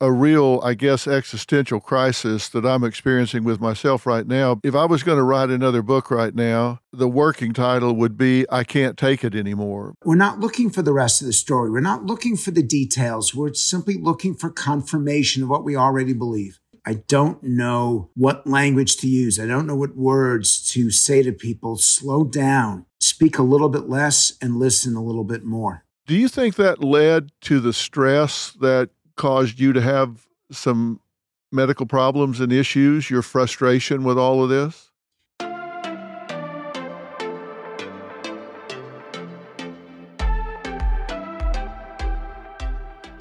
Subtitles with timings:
[0.00, 4.60] a real, I guess, existential crisis that I'm experiencing with myself right now.
[4.62, 8.46] If I was going to write another book right now, the working title would be
[8.50, 9.94] I Can't Take It Anymore.
[10.04, 11.70] We're not looking for the rest of the story.
[11.70, 13.34] We're not looking for the details.
[13.34, 16.60] We're simply looking for confirmation of what we already believe.
[16.84, 19.40] I don't know what language to use.
[19.40, 21.76] I don't know what words to say to people.
[21.76, 25.84] Slow down, speak a little bit less, and listen a little bit more.
[26.06, 31.00] Do you think that led to the stress that caused you to have some
[31.50, 34.90] medical problems and issues, your frustration with all of this?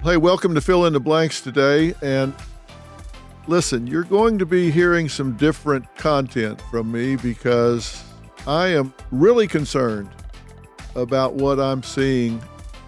[0.04, 1.96] Hey, welcome to Phil in the Blanks today.
[2.04, 2.32] And
[3.48, 8.04] listen, you're going to be hearing some different content from me because
[8.46, 10.10] I am really concerned
[10.94, 12.40] about what I'm seeing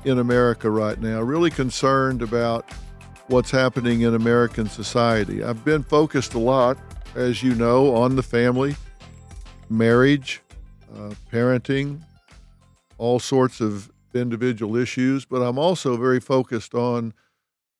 [0.06, 2.70] in America right now, really concerned about
[3.28, 5.44] what's happening in American society.
[5.44, 6.78] I've been focused a lot,
[7.16, 8.76] as you know, on the family,
[9.70, 10.42] marriage,
[10.96, 12.02] uh, parenting,
[12.98, 17.14] all sorts of individual issues, but I'm also very focused on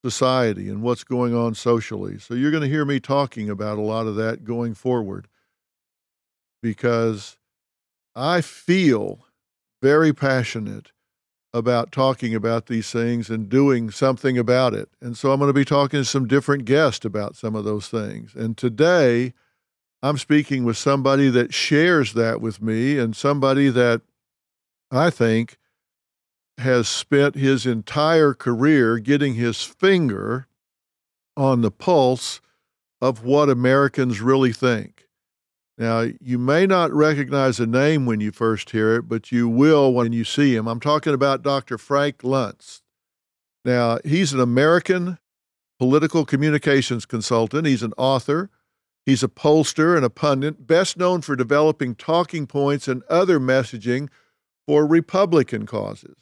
[0.04, 2.20] society and what's going on socially.
[2.20, 5.28] So you're going to hear me talking about a lot of that going forward
[6.62, 7.38] because
[8.16, 9.26] I feel
[9.82, 10.92] very passionate
[11.54, 14.90] about talking about these things and doing something about it.
[15.02, 17.88] And so I'm going to be talking to some different guests about some of those
[17.88, 18.36] things.
[18.36, 19.34] And today,
[20.04, 24.02] I'm speaking with somebody that shares that with me and somebody that
[24.92, 25.58] I think
[26.60, 30.48] has spent his entire career getting his finger
[31.36, 32.42] on the pulse
[33.02, 35.07] of what Americans really think.
[35.78, 39.94] Now, you may not recognize a name when you first hear it, but you will
[39.94, 40.68] when you see him.
[40.68, 41.78] I'm talking about Dr.
[41.78, 42.82] Frank Luntz.
[43.64, 45.20] Now, he's an American
[45.78, 48.50] political communications consultant, he's an author,
[49.06, 54.10] he's a pollster and a pundit, best known for developing talking points and other messaging
[54.66, 56.16] for Republican causes.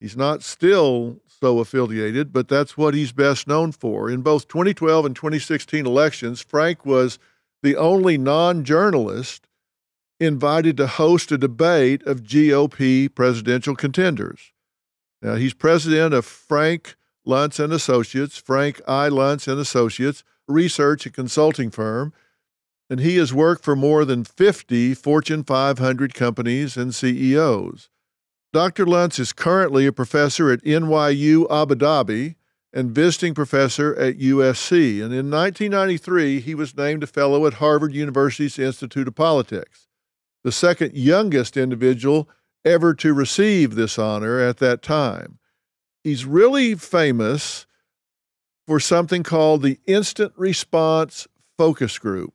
[0.00, 4.10] He's not still so affiliated, but that's what he's best known for.
[4.10, 7.18] In both 2012 and 2016 elections, Frank was
[7.62, 9.46] the only non journalist
[10.18, 14.52] invited to host a debate of GOP presidential contenders.
[15.22, 19.08] Now, he's president of Frank Luntz and Associates, Frank I.
[19.08, 22.12] Luntz and Associates, research and consulting firm,
[22.88, 27.88] and he has worked for more than 50 Fortune 500 companies and CEOs.
[28.52, 28.84] Dr.
[28.84, 32.34] Luntz is currently a professor at NYU Abu Dhabi
[32.72, 35.02] and visiting professor at USC.
[35.02, 39.88] And in 1993, he was named a fellow at Harvard University's Institute of Politics,
[40.44, 42.28] the second youngest individual
[42.64, 45.38] ever to receive this honor at that time.
[46.04, 47.66] He's really famous
[48.66, 51.26] for something called the Instant Response
[51.58, 52.34] Focus Group.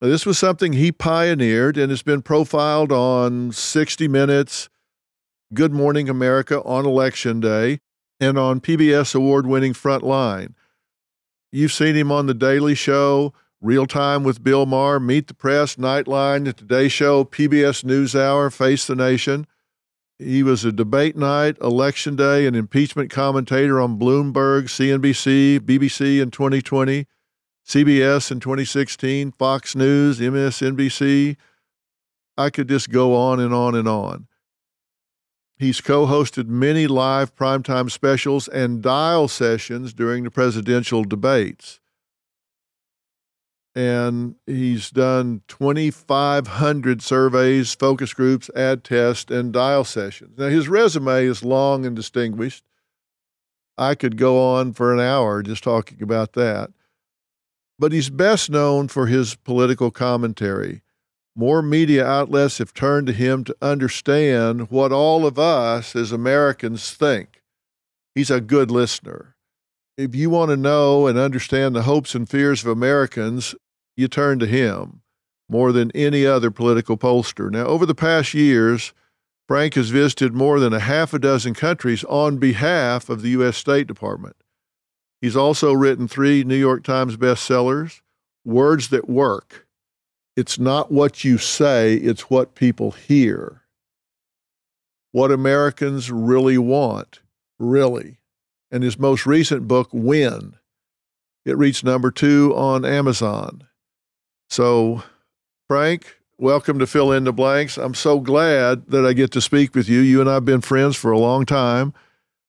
[0.00, 4.68] Now, this was something he pioneered and has been profiled on 60 Minutes,
[5.52, 7.78] Good Morning America on Election Day,
[8.20, 10.54] and on PBS award winning Frontline.
[11.52, 15.76] You've seen him on The Daily Show, Real Time with Bill Maher, Meet the Press,
[15.76, 19.46] Nightline, The Today Show, PBS NewsHour, Face the Nation.
[20.18, 26.30] He was a debate night, election day, and impeachment commentator on Bloomberg, CNBC, BBC in
[26.30, 27.06] 2020,
[27.66, 31.36] CBS in 2016, Fox News, MSNBC.
[32.36, 34.26] I could just go on and on and on.
[35.64, 41.80] He's co hosted many live primetime specials and dial sessions during the presidential debates.
[43.74, 50.36] And he's done 2,500 surveys, focus groups, ad tests, and dial sessions.
[50.36, 52.62] Now, his resume is long and distinguished.
[53.78, 56.72] I could go on for an hour just talking about that.
[57.78, 60.82] But he's best known for his political commentary
[61.36, 66.92] more media outlets have turned to him to understand what all of us as Americans
[66.92, 67.42] think.
[68.14, 69.34] He's a good listener.
[69.96, 73.54] If you want to know and understand the hopes and fears of Americans,
[73.96, 75.02] you turn to him
[75.48, 77.50] more than any other political pollster.
[77.50, 78.92] Now, over the past years,
[79.46, 83.56] Frank has visited more than a half a dozen countries on behalf of the U.S.
[83.56, 84.36] State Department.
[85.20, 88.00] He's also written three New York Times bestsellers,
[88.44, 89.63] Words That Work
[90.36, 93.62] it's not what you say, it's what people hear.
[95.12, 97.20] What Americans really want,
[97.58, 98.18] really.
[98.70, 100.56] And his most recent book, When,
[101.44, 103.68] it reached number two on Amazon.
[104.48, 105.04] So,
[105.68, 107.78] Frank, welcome to Phil in the Blanks.
[107.78, 110.00] I'm so glad that I get to speak with you.
[110.00, 111.94] You and I have been friends for a long time.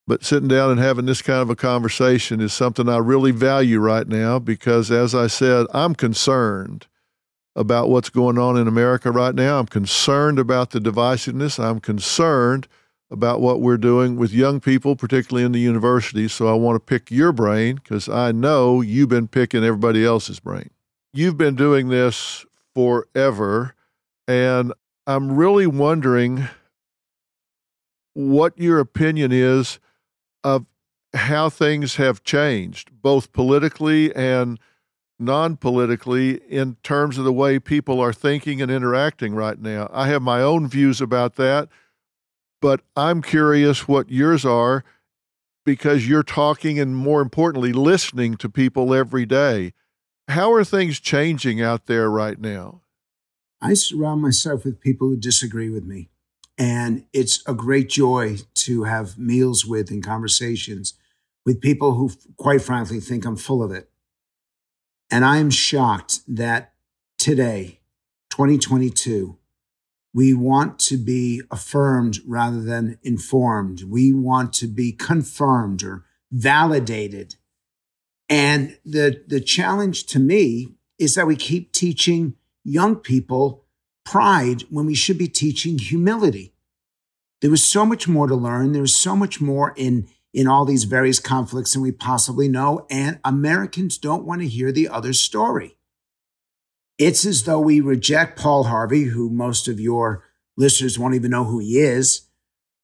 [0.08, 3.80] But sitting down and having this kind of a conversation is something I really value
[3.80, 6.86] right now because, as I said, I'm concerned
[7.56, 9.60] about what's going on in America right now.
[9.60, 11.64] I'm concerned about the divisiveness.
[11.64, 12.68] I'm concerned
[13.10, 16.34] about what we're doing with young people, particularly in the universities.
[16.34, 20.40] So I want to pick your brain because I know you've been picking everybody else's
[20.40, 20.70] brain.
[21.14, 23.74] You've been doing this forever.
[24.28, 24.74] And
[25.08, 26.48] I'm really wondering
[28.14, 29.80] what your opinion is
[30.44, 30.66] of
[31.14, 34.60] how things have changed, both politically and
[35.20, 39.90] non politically, in terms of the way people are thinking and interacting right now.
[39.94, 41.70] I have my own views about that,
[42.62, 44.84] but I'm curious what yours are
[45.66, 49.74] because you're talking and, more importantly, listening to people every day.
[50.28, 52.82] How are things changing out there right now?
[53.62, 56.10] I surround myself with people who disagree with me.
[56.58, 60.94] And it's a great joy to have meals with and conversations
[61.46, 63.90] with people who, quite frankly, think I'm full of it.
[65.12, 66.74] And I am shocked that
[67.18, 67.80] today,
[68.32, 69.38] 2022,
[70.14, 73.84] we want to be affirmed rather than informed.
[73.84, 77.36] We want to be confirmed or validated.
[78.30, 83.66] And the, the challenge to me is that we keep teaching young people
[84.06, 86.54] pride when we should be teaching humility.
[87.42, 88.72] There was so much more to learn.
[88.72, 92.86] There's so much more in, in all these various conflicts than we possibly know.
[92.90, 95.78] And Americans don't want to hear the other story.
[96.98, 100.26] It's as though we reject Paul Harvey, who most of your
[100.58, 102.28] listeners won't even know who he is.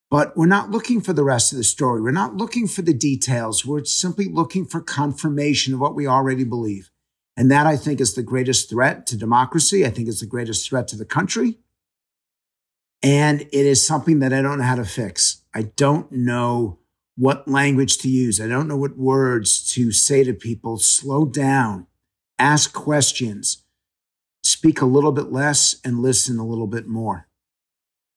[0.09, 2.01] But we're not looking for the rest of the story.
[2.01, 3.65] We're not looking for the details.
[3.65, 6.89] We're simply looking for confirmation of what we already believe.
[7.35, 9.85] And that I think is the greatest threat to democracy.
[9.85, 11.59] I think it's the greatest threat to the country.
[13.03, 15.41] And it is something that I don't know how to fix.
[15.53, 16.77] I don't know
[17.21, 18.41] what language to use.
[18.41, 20.79] I don't know what words to say to people.
[20.79, 21.85] Slow down,
[22.39, 23.63] ask questions,
[24.43, 27.27] speak a little bit less, and listen a little bit more.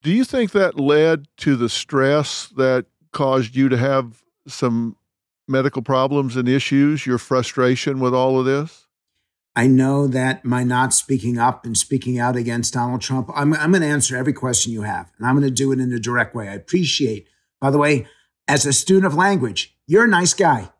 [0.02, 4.96] Do you think that led to the stress that caused you to have some
[5.46, 8.86] medical problems and issues, your frustration with all of this?
[9.54, 13.72] I know that my not speaking up and speaking out against Donald Trump, I'm, I'm
[13.72, 16.00] going to answer every question you have, and I'm going to do it in a
[16.00, 16.48] direct way.
[16.48, 17.28] I appreciate,
[17.60, 18.06] by the way,
[18.46, 20.70] as a student of language, you're a nice guy.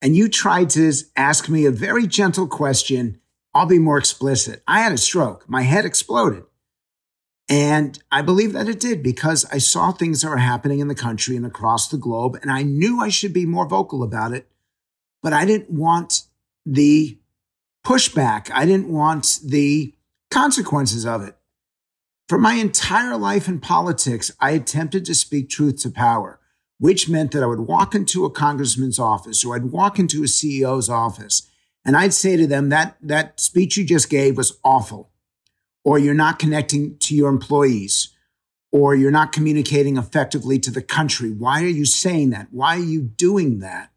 [0.00, 3.20] And you tried to ask me a very gentle question.
[3.52, 4.62] I'll be more explicit.
[4.68, 5.48] I had a stroke.
[5.48, 6.44] My head exploded.
[7.48, 10.94] And I believe that it did because I saw things that were happening in the
[10.94, 12.38] country and across the globe.
[12.42, 14.48] And I knew I should be more vocal about it,
[15.22, 16.24] but I didn't want
[16.66, 17.18] the
[17.84, 18.50] pushback.
[18.52, 19.94] I didn't want the
[20.30, 21.36] consequences of it.
[22.28, 26.37] For my entire life in politics, I attempted to speak truth to power,
[26.78, 30.26] which meant that I would walk into a congressman's office or I'd walk into a
[30.26, 31.48] CEO's office
[31.84, 35.10] and I'd say to them that that speech you just gave was awful
[35.84, 38.14] or you're not connecting to your employees
[38.70, 41.30] or you're not communicating effectively to the country.
[41.30, 42.48] Why are you saying that?
[42.50, 43.90] Why are you doing that?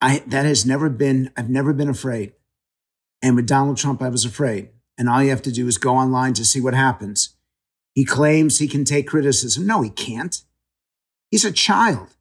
[0.00, 2.32] I, that has never been, I've never been afraid.
[3.22, 4.70] And with Donald Trump, I was afraid.
[4.98, 7.34] And all you have to do is go online to see what happens.
[7.92, 9.66] He claims he can take criticism.
[9.66, 10.42] No, he can't.
[11.36, 12.16] He's a child.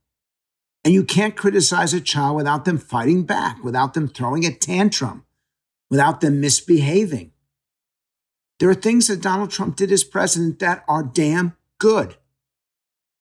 [0.84, 5.24] And you can't criticize a child without them fighting back, without them throwing a tantrum,
[5.90, 7.32] without them misbehaving.
[8.60, 12.18] There are things that Donald Trump did as president that are damn good.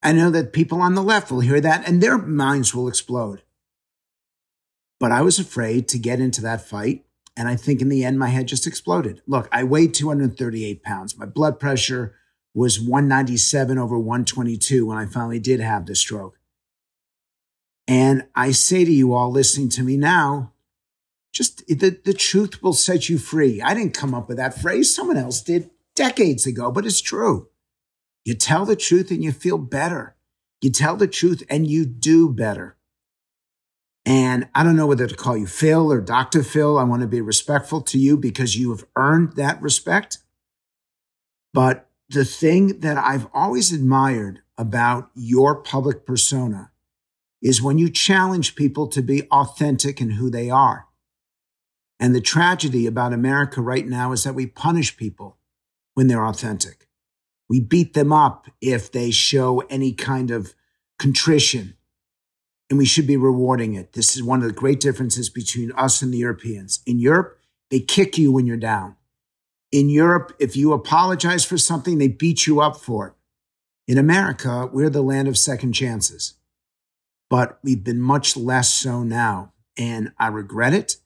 [0.03, 3.45] I know that people on the left will hear that and their minds will explode.
[4.99, 7.05] But I was afraid to get into that fight
[7.37, 9.23] and I think in the end, my head just exploded.
[9.29, 11.17] Look, I weighed 238 pounds.
[11.17, 12.17] My blood pressure
[12.55, 16.39] was 197 over 122 when I finally did have the stroke.
[17.87, 20.53] And I say to you all listening to me now,
[21.33, 23.61] just the, the truth will set you free.
[23.61, 24.95] I didn't come up with that phrase.
[24.95, 27.49] Someone else did decades ago, but it's true.
[28.25, 30.17] You tell the truth and you feel better.
[30.63, 32.77] You tell the truth and you do better.
[34.07, 36.43] And I don't know whether to call you Phil or Dr.
[36.43, 36.79] Phil.
[36.79, 40.19] I want to be respectful to you because you have earned that respect.
[41.53, 46.71] But the thing that I've always admired about your public persona
[47.43, 50.87] is when you challenge people to be authentic in who they are.
[52.01, 55.39] And the tragedy about America right now is that we punish people
[55.95, 56.89] when they're authentic.
[57.49, 60.55] We beat them up if they show any kind of
[60.99, 61.77] contrition
[62.71, 63.93] and we should be rewarding it.
[63.93, 66.81] This is one of the great differences between us and the Europeans.
[66.87, 67.39] In Europe,
[67.71, 68.97] they kick you when you're down.
[69.75, 73.15] In Europe, if you apologize for something, they beat you up for it.
[73.89, 76.35] In America, we're the land of second chances.
[77.31, 79.53] but we've been much less so now.
[79.77, 80.99] And I regret it.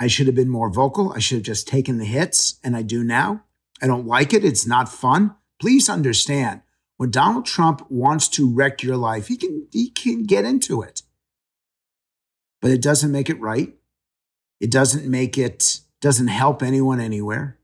[0.00, 1.12] I should have been more vocal.
[1.12, 3.44] I should have just taken the hits, and I do now.
[3.80, 4.44] I don't like it.
[4.44, 5.36] It's not fun.
[5.60, 6.62] Please understand
[6.96, 11.02] when Donald Trump wants to wreck your life, he can, he can get into it.
[12.60, 13.74] But it doesn't make it right.
[14.58, 17.59] It doesn't make it, doesn't help anyone anywhere.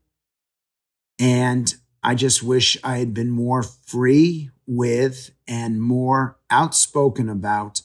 [1.19, 7.81] And I just wish I had been more free with and more outspoken about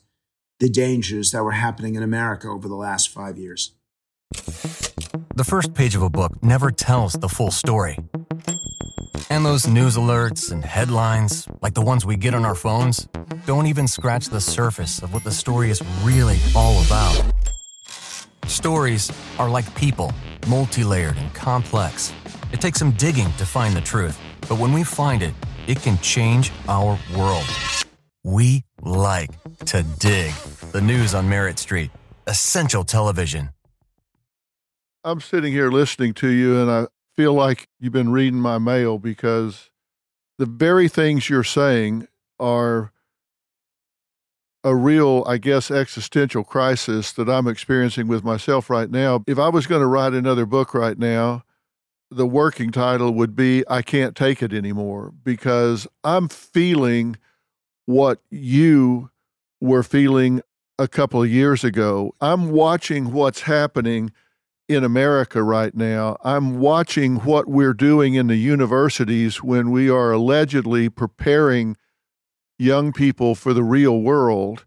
[0.60, 3.72] the dangers that were happening in America over the last five years.
[5.34, 7.98] The first page of a book never tells the full story.
[9.30, 13.08] And those news alerts and headlines, like the ones we get on our phones,
[13.46, 17.32] don't even scratch the surface of what the story is really all about.
[18.46, 20.12] Stories are like people,
[20.46, 22.12] multi layered and complex.
[22.52, 25.34] It takes some digging to find the truth, but when we find it,
[25.66, 27.46] it can change our world.
[28.24, 29.30] We like
[29.66, 30.34] to dig.
[30.70, 31.90] The news on Merit Street.
[32.26, 33.50] Essential television.
[35.02, 38.98] I'm sitting here listening to you, and I feel like you've been reading my mail
[38.98, 39.70] because
[40.36, 42.06] the very things you're saying
[42.38, 42.92] are
[44.62, 49.24] a real, I guess, existential crisis that I'm experiencing with myself right now.
[49.26, 51.44] If I was going to write another book right now,
[52.16, 57.16] the working title would be I Can't Take It Anymore because I'm feeling
[57.86, 59.10] what you
[59.60, 60.42] were feeling
[60.78, 62.14] a couple of years ago.
[62.20, 64.12] I'm watching what's happening
[64.68, 66.16] in America right now.
[66.22, 71.76] I'm watching what we're doing in the universities when we are allegedly preparing
[72.58, 74.64] young people for the real world.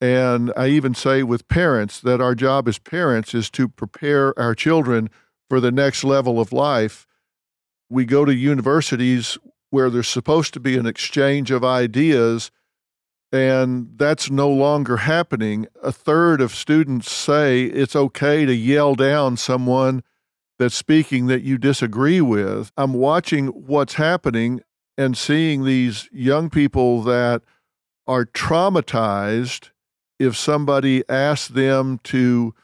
[0.00, 4.54] And I even say with parents that our job as parents is to prepare our
[4.54, 5.10] children
[5.52, 7.06] for the next level of life.
[7.90, 9.36] We go to universities
[9.68, 12.50] where there's supposed to be an exchange of ideas,
[13.30, 15.66] and that's no longer happening.
[15.82, 20.02] A third of students say it's okay to yell down someone
[20.58, 22.72] that's speaking that you disagree with.
[22.78, 24.62] I'm watching what's happening
[24.96, 27.42] and seeing these young people that
[28.06, 29.68] are traumatized
[30.18, 32.54] if somebody asks them to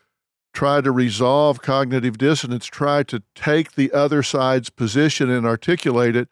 [0.53, 6.29] try to resolve cognitive dissonance, try to take the other side's position and articulate it,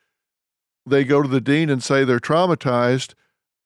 [0.87, 3.15] they go to the dean and say they're traumatized.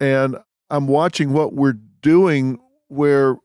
[0.01, 0.39] And
[0.71, 3.37] I'm watching what we're doing where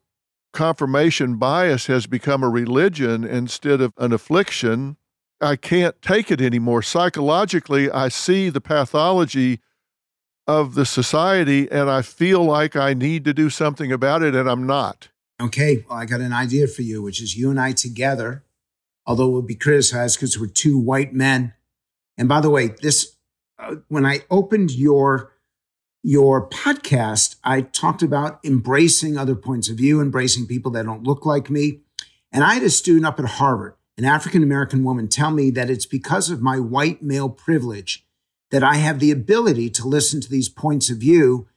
[0.54, 4.96] confirmation bias has become a religion instead of an affliction.
[5.42, 6.82] I can't take it anymore.
[6.82, 9.60] Psychologically, I see the pathology
[10.48, 14.50] of the society and I feel like I need to do something about it, and
[14.50, 15.10] I'm not.
[15.42, 18.44] Okay, well, I got an idea for you, which is you and I together,
[19.06, 21.54] although we'll be criticized because we're two white men.
[22.18, 23.18] And by the way, this
[23.60, 25.34] uh, when I opened your
[26.04, 31.26] your podcast, I talked about embracing other points of view, embracing people that don't look
[31.26, 31.82] like me.
[32.32, 35.70] And I had a student up at Harvard, an African American woman, tell me that
[35.70, 38.06] it's because of my white male privilege
[38.52, 41.48] that I have the ability to listen to these points of view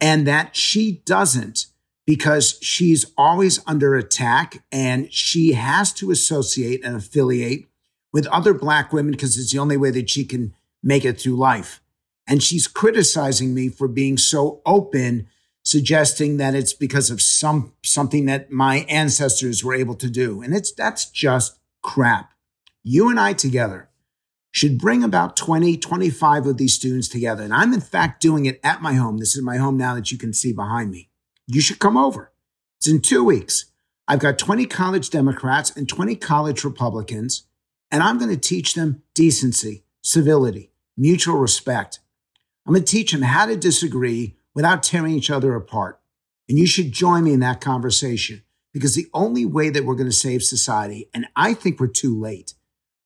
[0.00, 1.66] and that she doesn't
[2.06, 7.66] because she's always under attack and she has to associate and affiliate
[8.12, 11.36] with other black women because it's the only way that she can make it through
[11.36, 11.80] life.
[12.26, 15.26] And she's criticizing me for being so open,
[15.62, 20.42] suggesting that it's because of some something that my ancestors were able to do.
[20.42, 22.32] And it's that's just crap.
[22.82, 23.88] You and I together
[24.52, 27.42] should bring about 20, 25 of these students together.
[27.42, 29.18] And I'm in fact doing it at my home.
[29.18, 31.10] This is my home now that you can see behind me
[31.46, 32.32] you should come over.
[32.78, 33.66] It's in two weeks.
[34.06, 37.46] I've got 20 college Democrats and 20 college Republicans,
[37.90, 42.00] and I'm going to teach them decency, civility, mutual respect.
[42.66, 46.00] I'm going to teach them how to disagree without tearing each other apart.
[46.48, 50.08] And you should join me in that conversation because the only way that we're going
[50.08, 52.54] to save society, and I think we're too late,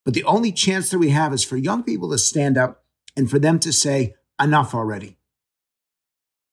[0.04, 2.84] but the only chance that we have is for young people to stand up
[3.16, 5.18] and for them to say, enough already.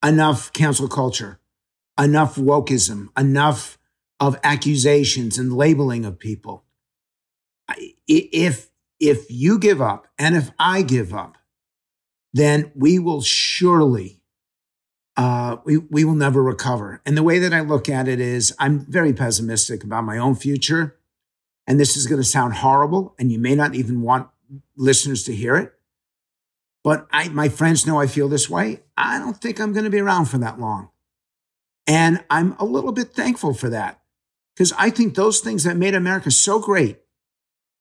[0.03, 1.39] Enough cancel culture
[1.99, 3.77] enough wokeism, enough
[4.19, 6.65] of accusations and labeling of people.
[8.07, 11.37] If if you give up and if I give up,
[12.33, 14.21] then we will surely
[15.17, 17.01] uh, we we will never recover.
[17.05, 20.35] And the way that I look at it is, I'm very pessimistic about my own
[20.35, 20.97] future.
[21.67, 24.27] And this is going to sound horrible, and you may not even want
[24.77, 25.73] listeners to hear it.
[26.83, 28.81] But I, my friends know I feel this way.
[28.95, 30.89] I don't think I'm going to be around for that long.
[31.87, 34.01] And I'm a little bit thankful for that
[34.55, 36.99] because I think those things that made America so great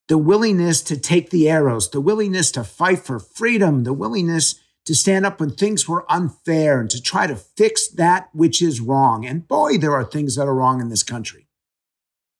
[0.07, 4.93] the willingness to take the arrows, the willingness to fight for freedom, the willingness to
[4.93, 9.25] stand up when things were unfair and to try to fix that which is wrong.
[9.25, 11.47] And boy, there are things that are wrong in this country.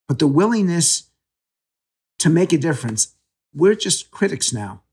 [0.07, 1.10] But the willingness
[2.19, 3.15] to make a difference,
[3.53, 4.84] we're just critics now.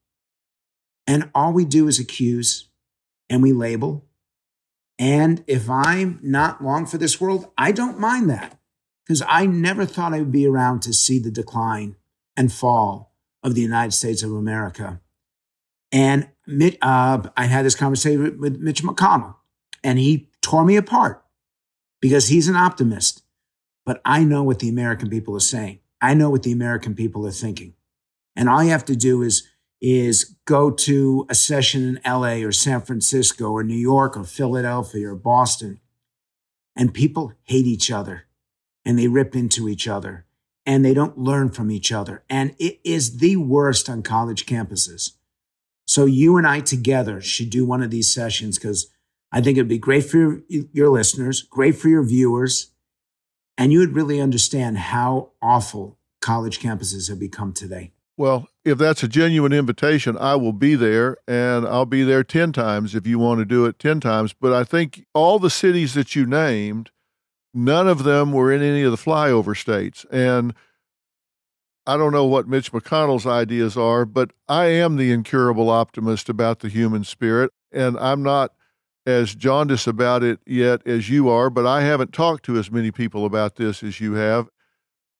[1.07, 2.69] And all we do is accuse
[3.29, 4.07] and we label.
[5.03, 8.61] And if I'm not long for this world, I don't mind that
[9.05, 11.97] because I never thought I would be around to see the decline
[12.37, 15.01] and fall of the United States of America.
[15.91, 16.29] And
[16.81, 19.35] uh, I had this conversation with Mitch McConnell,
[19.83, 21.25] and he tore me apart
[22.01, 23.25] because he's an optimist.
[23.85, 25.81] But I know what the American people are saying.
[26.01, 27.75] I know what the American people are thinking.
[28.37, 29.49] And all you have to do is,
[29.83, 35.09] is go to a session in LA or San Francisco or New York or Philadelphia
[35.09, 35.81] or Boston.
[36.77, 38.27] And people hate each other
[38.85, 40.25] and they rip into each other
[40.65, 42.23] and they don't learn from each other.
[42.31, 45.15] And it is the worst on college campuses.
[45.85, 48.89] So you and I together should do one of these sessions because
[49.33, 50.17] I think it'd be great for
[50.49, 52.71] your, your, listeners, great for your viewers,
[53.59, 57.93] and you would really understand how awful college campuses have become today.
[58.23, 62.53] Well, if that's a genuine invitation, I will be there and I'll be there 10
[62.53, 64.33] times if you want to do it 10 times.
[64.33, 66.93] But I think all the cities that you named,
[67.53, 70.07] none of them were in any of the flyover states.
[70.13, 70.55] And
[71.85, 76.61] I don't know what Mitch McConnell's ideas are, but I am the incurable optimist about
[76.61, 77.51] the human spirit.
[77.73, 78.53] And I'm not
[79.05, 82.93] as jaundiced about it yet as you are, but I haven't talked to as many
[82.93, 84.49] people about this as you have.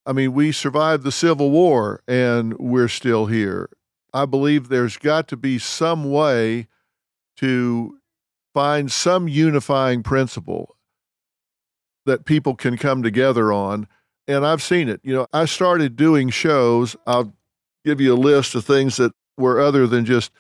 [0.05, 3.69] I mean, we survived the Civil War and we're still here.
[4.13, 6.67] I believe there's got to be some way
[7.39, 7.99] to
[8.53, 10.77] find some unifying principle
[12.05, 13.87] that people can come together on
[14.29, 15.01] and I've seen it.
[15.03, 16.97] You know, I started doing shows.
[17.07, 17.33] I'll
[17.85, 20.31] give you a list of things that were other than just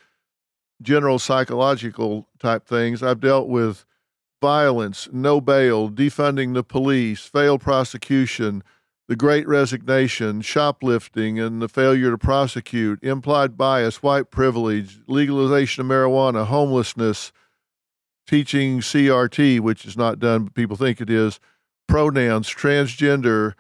[0.81, 3.03] general psychological type things.
[3.03, 3.85] I've dealt with
[4.41, 8.63] violence, no bail, defunding the police, failed prosecution,
[9.13, 15.87] the great resignation, shoplifting and the failure to prosecute, implied bias, white privilege, legalization of
[15.87, 17.31] marijuana, homelessness,
[18.27, 21.39] teaching CRT, which is not done, but people think it is,
[21.87, 23.53] pronouns, transgender,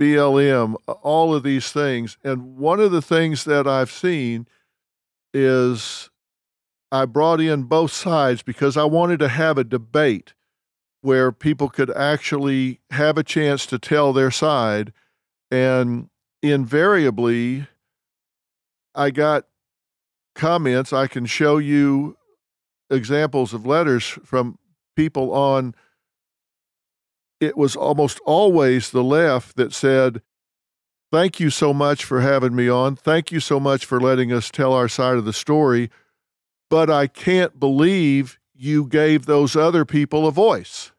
[0.00, 2.16] BLM, all of these things.
[2.24, 4.48] And one of the things that I've seen
[5.34, 6.08] is
[6.90, 10.32] I brought in both sides because I wanted to have a debate
[11.04, 14.90] where people could actually have a chance to tell their side.
[15.50, 16.08] And
[16.42, 17.66] invariably,
[18.94, 19.44] I got
[20.34, 20.94] comments.
[20.94, 22.16] I can show you
[22.88, 24.58] examples of letters from
[24.96, 25.74] people on
[27.38, 30.22] it was almost always the left that said,
[31.12, 32.96] Thank you so much for having me on.
[32.96, 35.90] Thank you so much for letting us tell our side of the story.
[36.70, 40.92] But I can't believe you gave those other people a voice.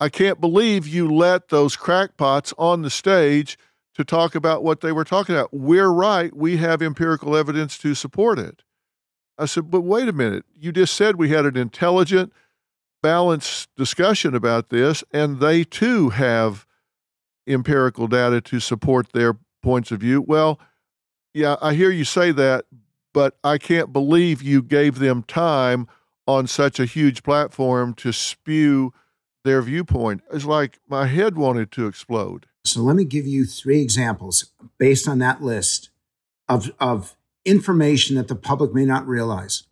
[0.00, 3.58] I can't believe you let those crackpots on the stage
[3.94, 5.52] to talk about what they were talking about.
[5.52, 6.34] We're right.
[6.34, 8.62] We have empirical evidence to support it.
[9.36, 10.44] I said, but wait a minute.
[10.54, 12.32] You just said we had an intelligent,
[13.02, 16.64] balanced discussion about this, and they too have
[17.46, 20.20] empirical data to support their points of view.
[20.20, 20.60] Well,
[21.34, 22.66] yeah, I hear you say that,
[23.12, 25.88] but I can't believe you gave them time
[26.26, 28.92] on such a huge platform to spew
[29.44, 30.22] their viewpoint.
[30.32, 32.46] It's like my head wanted to explode.
[32.64, 35.90] So let me give you three examples based on that list
[36.48, 39.64] of, of information that the public may not realize.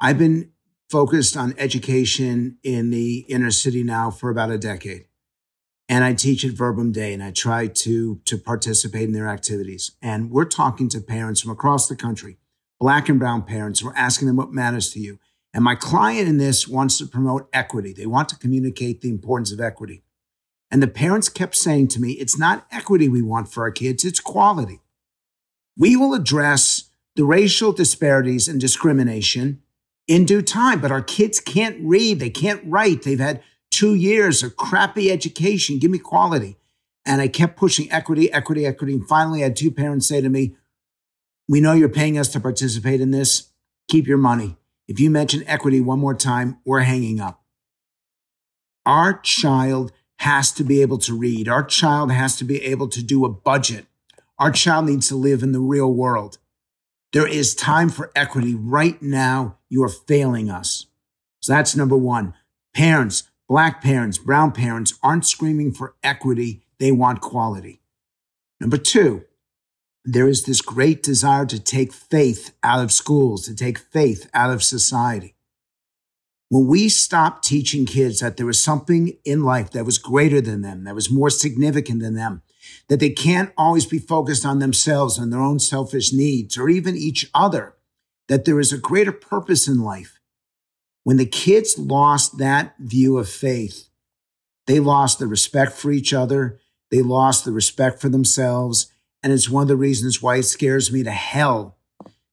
[0.00, 0.50] I've been
[0.90, 5.04] focused on education in the inner city now for about a decade.
[5.88, 9.92] And I teach at Verbum Dei and I try to, to participate in their activities.
[10.02, 12.36] And we're talking to parents from across the country,
[12.78, 13.82] black and brown parents.
[13.82, 15.18] We're asking them what matters to you.
[15.54, 17.92] And my client in this wants to promote equity.
[17.92, 20.02] They want to communicate the importance of equity.
[20.70, 24.04] And the parents kept saying to me, it's not equity we want for our kids,
[24.04, 24.80] it's quality.
[25.76, 29.62] We will address the racial disparities and discrimination
[30.06, 30.80] in due time.
[30.80, 33.02] But our kids can't read, they can't write.
[33.02, 35.78] They've had two years of crappy education.
[35.78, 36.56] Give me quality.
[37.06, 38.92] And I kept pushing equity, equity, equity.
[38.94, 40.56] And finally, I had two parents say to me,
[41.48, 43.50] We know you're paying us to participate in this.
[43.88, 44.56] Keep your money.
[44.88, 47.42] If you mention equity one more time, we're hanging up.
[48.86, 51.46] Our child has to be able to read.
[51.46, 53.86] Our child has to be able to do a budget.
[54.38, 56.38] Our child needs to live in the real world.
[57.12, 59.58] There is time for equity right now.
[59.68, 60.86] You are failing us.
[61.40, 62.34] So that's number one.
[62.74, 66.62] Parents, black parents, brown parents aren't screaming for equity.
[66.78, 67.82] They want quality.
[68.60, 69.24] Number two,
[70.12, 74.50] there is this great desire to take faith out of schools, to take faith out
[74.50, 75.34] of society.
[76.48, 80.62] When we stopped teaching kids that there was something in life that was greater than
[80.62, 82.40] them, that was more significant than them,
[82.88, 86.96] that they can't always be focused on themselves and their own selfish needs or even
[86.96, 87.74] each other,
[88.28, 90.20] that there is a greater purpose in life.
[91.04, 93.90] When the kids lost that view of faith,
[94.66, 96.60] they lost the respect for each other.
[96.90, 98.90] They lost the respect for themselves.
[99.22, 101.76] And it's one of the reasons why it scares me to hell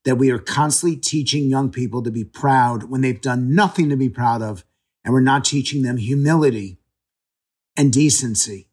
[0.04, 3.98] that we are constantly teaching young people to be proud when they've done nothing to
[3.98, 4.64] be proud of,
[5.04, 6.78] and we're not teaching them humility
[7.76, 8.70] and decency.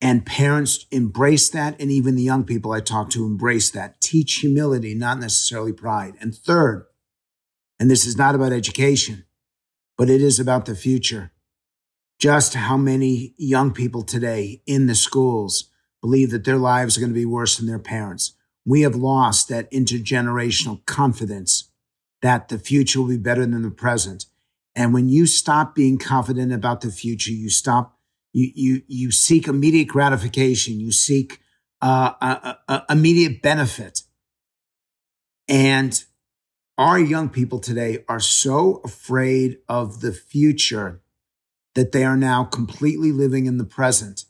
[0.00, 4.00] And parents embrace that, and even the young people I talk to embrace that.
[4.00, 6.14] Teach humility, not necessarily pride.
[6.20, 6.86] And third,
[7.78, 9.24] and this is not about education,
[9.96, 11.30] but it is about the future.
[12.18, 15.70] Just how many young people today in the schools
[16.04, 19.48] believe that their lives are going to be worse than their parents we have lost
[19.48, 21.70] that intergenerational confidence
[22.22, 24.26] that the future will be better than the present.
[24.74, 27.98] And when you stop being confident about the future, you stop,
[28.32, 31.40] you, you, you seek immediate gratification, you seek
[31.82, 34.02] uh, a, a, immediate benefit.
[35.46, 36.02] And
[36.78, 41.02] our young people today are so afraid of the future
[41.74, 44.24] that they are now completely living in the present.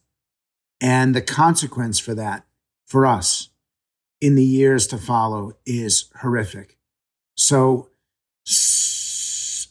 [0.85, 2.45] And the consequence for that,
[2.85, 3.49] for us,
[4.21, 6.77] in the years to follow is horrific.
[7.37, 7.89] So,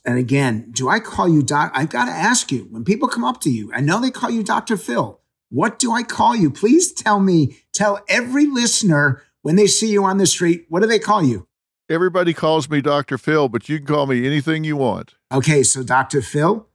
[0.04, 1.71] and again, do I call you doc?
[1.76, 4.32] I've got to ask you when people come up to you, I know they call
[4.32, 4.76] you Dr.
[4.76, 5.21] Phil.
[5.52, 6.49] What do I call you?
[6.49, 10.88] Please tell me, tell every listener when they see you on the street, what do
[10.88, 11.47] they call you?
[11.91, 13.19] Everybody calls me Dr.
[13.19, 15.13] Phil, but you can call me anything you want.
[15.32, 16.23] Okay, so Dr.
[16.23, 16.67] Phil,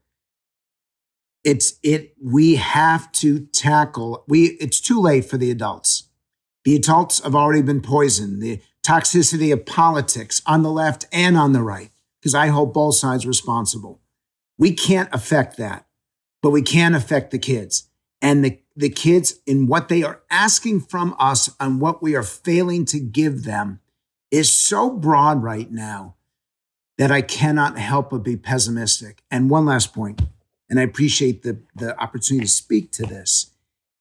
[1.45, 6.09] it's it we have to tackle we it's too late for the adults
[6.69, 8.43] the adults have already been poisoned.
[8.43, 12.97] The toxicity of politics on the left and on the right, because I hold both
[12.97, 14.03] sides responsible.
[14.59, 15.87] We can't affect that,
[16.43, 17.89] but we can affect the kids.
[18.21, 22.23] And the, the kids in what they are asking from us and what we are
[22.23, 23.81] failing to give them
[24.31, 26.17] is so broad right now
[26.99, 29.23] that I cannot help but be pessimistic.
[29.31, 30.21] And one last point,
[30.69, 33.53] and I appreciate the, the opportunity to speak to this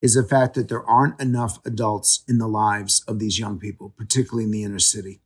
[0.01, 3.93] is the fact that there aren't enough adults in the lives of these young people,
[3.97, 5.21] particularly in the inner city.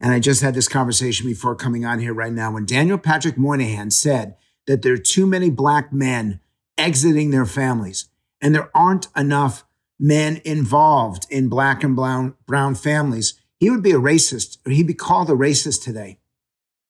[0.00, 3.38] And I just had this conversation before coming on here right now when Daniel Patrick
[3.38, 6.40] Moynihan said that there are too many black men
[6.76, 8.08] exiting their families
[8.42, 9.64] and there aren't enough
[9.98, 13.40] men involved in black and brown, brown families.
[13.58, 16.18] He would be a racist or he'd be called a racist today.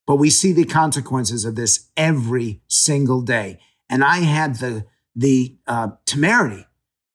[0.06, 3.58] But we see the consequences of this every single day.
[3.88, 6.66] And I had the, the uh, temerity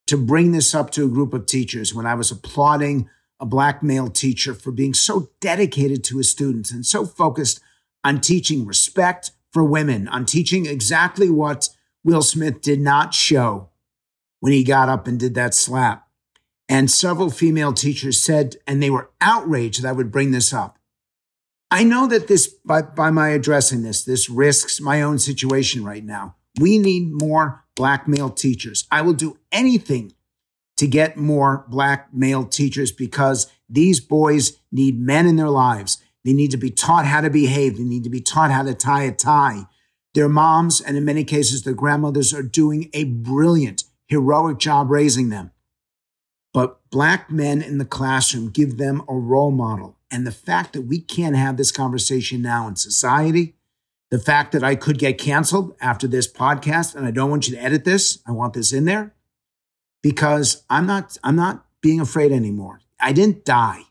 [0.06, 3.08] to bring this up to a group of teachers when I was applauding
[3.40, 7.60] a black male teacher for being so dedicated to his students and so focused
[8.04, 11.68] on teaching respect for women, on teaching exactly what
[12.04, 13.70] Will Smith did not show
[14.40, 16.08] when he got up and did that slap.
[16.68, 20.78] And several female teachers said, and they were outraged that I would bring this up.
[21.72, 26.04] I know that this, by, by my addressing this, this risks my own situation right
[26.04, 26.36] now.
[26.60, 28.86] We need more black male teachers.
[28.90, 30.12] I will do anything
[30.76, 35.96] to get more black male teachers because these boys need men in their lives.
[36.26, 37.78] They need to be taught how to behave.
[37.78, 39.66] They need to be taught how to tie a tie.
[40.12, 45.30] Their moms, and in many cases, their grandmothers, are doing a brilliant, heroic job raising
[45.30, 45.52] them.
[46.52, 49.96] But black men in the classroom give them a role model.
[50.12, 53.54] And the fact that we can't have this conversation now in society,
[54.10, 57.56] the fact that I could get canceled after this podcast, and I don't want you
[57.56, 58.18] to edit this.
[58.26, 59.14] I want this in there
[60.02, 62.80] because I'm not I'm not being afraid anymore.
[63.00, 63.84] I didn't die.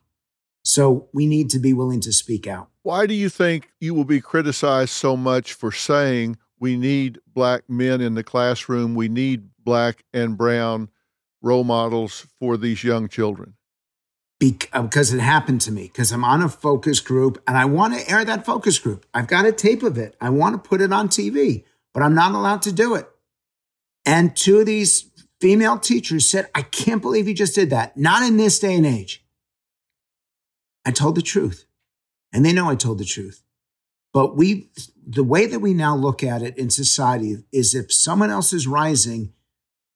[0.64, 2.70] So we need to be willing to speak out.
[2.84, 7.64] Why do you think you will be criticized so much for saying we need black
[7.68, 10.90] men in the classroom, we need black and brown
[11.42, 13.56] role models for these young children?
[14.42, 17.94] Uh, because it happened to me because I'm on a focus group and I want
[17.94, 19.06] to air that focus group.
[19.14, 20.16] I've got a tape of it.
[20.20, 23.08] I want to put it on TV, but I'm not allowed to do it.
[24.04, 27.96] And two of these female teachers said, I can't believe you just did that.
[27.98, 29.24] Not in this day and age.
[30.86, 31.66] I told the truth
[32.34, 33.44] and they know I told the truth.
[34.12, 34.70] But we,
[35.06, 38.66] the way that we now look at it in society is if someone else is
[38.66, 39.34] rising,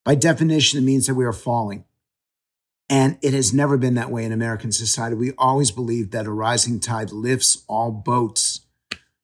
[0.04, 1.84] by definition, it means that we are falling.
[2.90, 5.16] And it has never been that way in American society.
[5.16, 8.62] We always believed that a rising tide lifts all boats.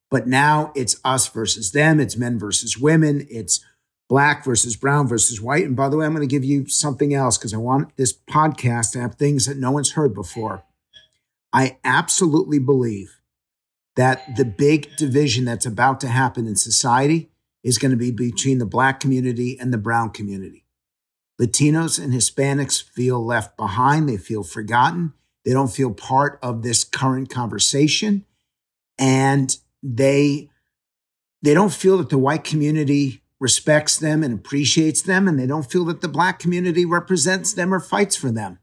[0.09, 3.63] But now it's us versus them, it's men versus women, it's
[4.09, 5.63] black versus brown versus white.
[5.63, 8.11] And by the way, I'm going to give you something else because I want this
[8.11, 10.63] podcast to have things that no one's heard before.
[11.53, 13.21] I absolutely believe
[13.95, 17.29] that the big division that's about to happen in society
[17.63, 20.65] is going to be between the black community and the brown community.
[21.41, 24.07] Latinos and Hispanics feel left behind.
[24.07, 25.13] They feel forgotten.
[25.43, 28.25] They don't feel part of this current conversation.
[28.99, 30.49] And they,
[31.41, 35.69] they don't feel that the white community respects them and appreciates them, and they don't
[35.69, 38.59] feel that the black community represents them or fights for them.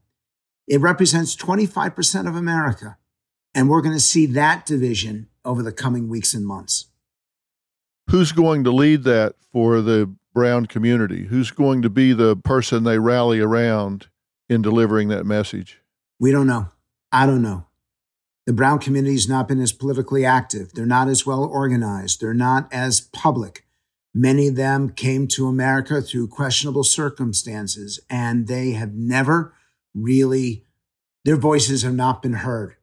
[0.65, 2.97] It represents 25% of America.
[3.53, 6.85] And we're going to see that division over the coming weeks and months.
[8.09, 11.25] Who's going to lead that for the brown community?
[11.25, 14.07] Who's going to be the person they rally around
[14.47, 15.81] in delivering that message?
[16.19, 16.69] We don't know.
[17.11, 17.65] I don't know.
[18.45, 20.73] The brown community has not been as politically active.
[20.73, 22.19] They're not as well organized.
[22.19, 23.65] They're not as public.
[24.13, 29.53] Many of them came to America through questionable circumstances, and they have never
[29.93, 30.65] really,
[31.25, 32.75] their voices have not been heard.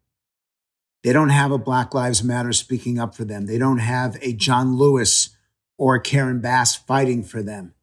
[1.03, 3.47] They don't have a Black Lives Matter speaking up for them.
[3.47, 5.36] They don't have a John Lewis
[5.79, 7.75] or Karen Bass fighting for them.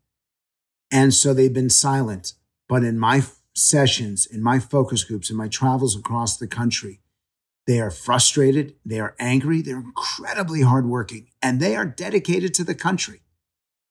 [0.91, 2.34] And so they've been silent.
[2.69, 3.23] But in my
[3.56, 7.01] sessions, in my focus groups, in my travels across the country,
[7.65, 12.75] they are frustrated, they are angry, they're incredibly hardworking, and they are dedicated to the
[12.75, 13.21] country.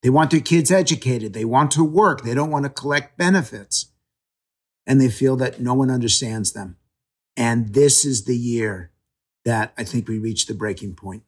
[0.03, 1.33] They want their kids educated.
[1.33, 2.23] They want to work.
[2.23, 3.87] They don't want to collect benefits.
[4.85, 6.77] And they feel that no one understands them.
[7.37, 8.91] And this is the year
[9.45, 11.23] that I think we reach the breaking point.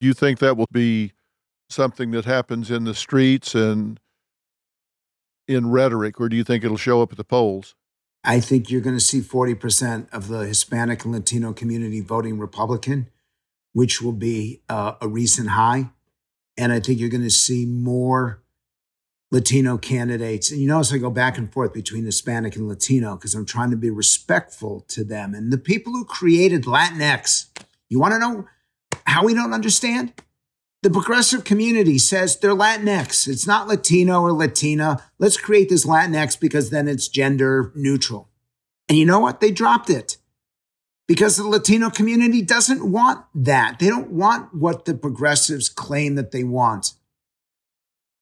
[0.00, 1.12] Do you think that will be
[1.68, 4.00] something that happens in the streets and
[5.46, 7.74] in rhetoric, or do you think it'll show up at the polls?
[8.24, 13.08] I think you're going to see 40% of the Hispanic and Latino community voting Republican,
[13.72, 15.90] which will be uh, a recent high.
[16.56, 18.42] And I think you're going to see more
[19.30, 20.50] Latino candidates.
[20.50, 23.70] And you notice I go back and forth between Hispanic and Latino because I'm trying
[23.70, 25.34] to be respectful to them.
[25.34, 27.46] And the people who created Latinx,
[27.88, 28.46] you want to know
[29.06, 30.12] how we don't understand?
[30.82, 33.26] The progressive community says they're Latinx.
[33.26, 35.02] It's not Latino or Latina.
[35.18, 38.28] Let's create this Latinx because then it's gender neutral.
[38.88, 39.40] And you know what?
[39.40, 40.18] They dropped it
[41.08, 43.80] because the Latino community doesn't want that.
[43.80, 46.92] They don't want what the progressives claim that they want.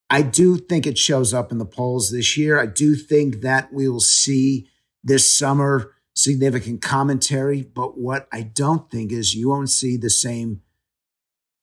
[0.08, 2.58] I do think it shows up in the polls this year.
[2.58, 4.68] I do think that we will see
[5.04, 7.62] this summer significant commentary.
[7.62, 10.62] But what I don't think is you won't see the same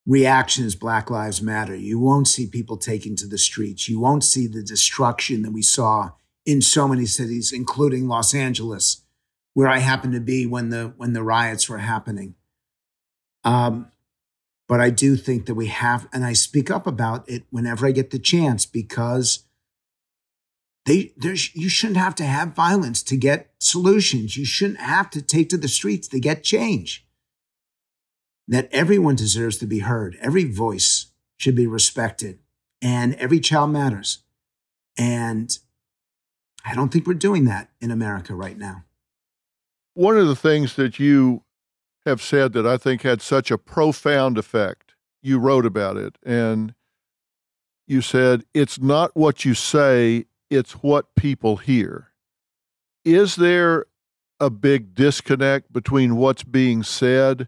[0.05, 1.75] reaction as Black Lives Matter.
[1.75, 3.87] You won't see people taking to the streets.
[3.87, 6.11] You won't see the destruction that we saw
[6.45, 9.03] in so many cities, including Los Angeles
[9.53, 12.35] where I happened to be when the when the riots were happening.
[13.43, 13.91] Um,
[14.67, 17.91] but I do think that we have, and I speak up about it whenever I
[17.91, 19.45] get the chance because
[20.85, 24.37] they there's you shouldn't have to have violence to get solutions.
[24.37, 27.05] You shouldn't have to take to the streets to get change.
[28.47, 30.17] That everyone deserves to be heard.
[30.21, 32.39] Every voice should be respected,
[32.81, 34.19] and every child matters.
[34.97, 35.57] And
[36.65, 38.83] I don't think we're doing that in America right now.
[39.93, 41.43] One of the things that you
[42.05, 46.73] have said that I think had such a profound effect, you wrote about it, and
[47.87, 52.09] you said, It's not what you say, it's what people hear.
[53.05, 53.85] Is there
[54.39, 57.47] a big disconnect between what's being said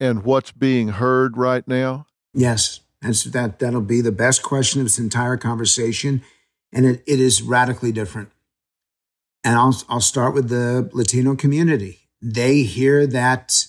[0.00, 2.06] and what's being heard right now?
[2.32, 2.80] Yes.
[3.00, 6.22] That's, that, that'll be the best question of this entire conversation.
[6.72, 8.30] And it, it is radically different.
[9.44, 12.08] And I'll, I'll start with the Latino community.
[12.22, 13.66] They hear that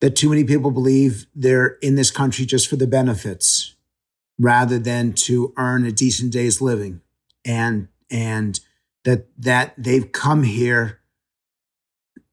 [0.00, 3.74] that too many people believe they're in this country just for the benefits
[4.38, 7.00] rather than to earn a decent day's living
[7.44, 8.60] and and
[9.04, 11.00] that that they've come here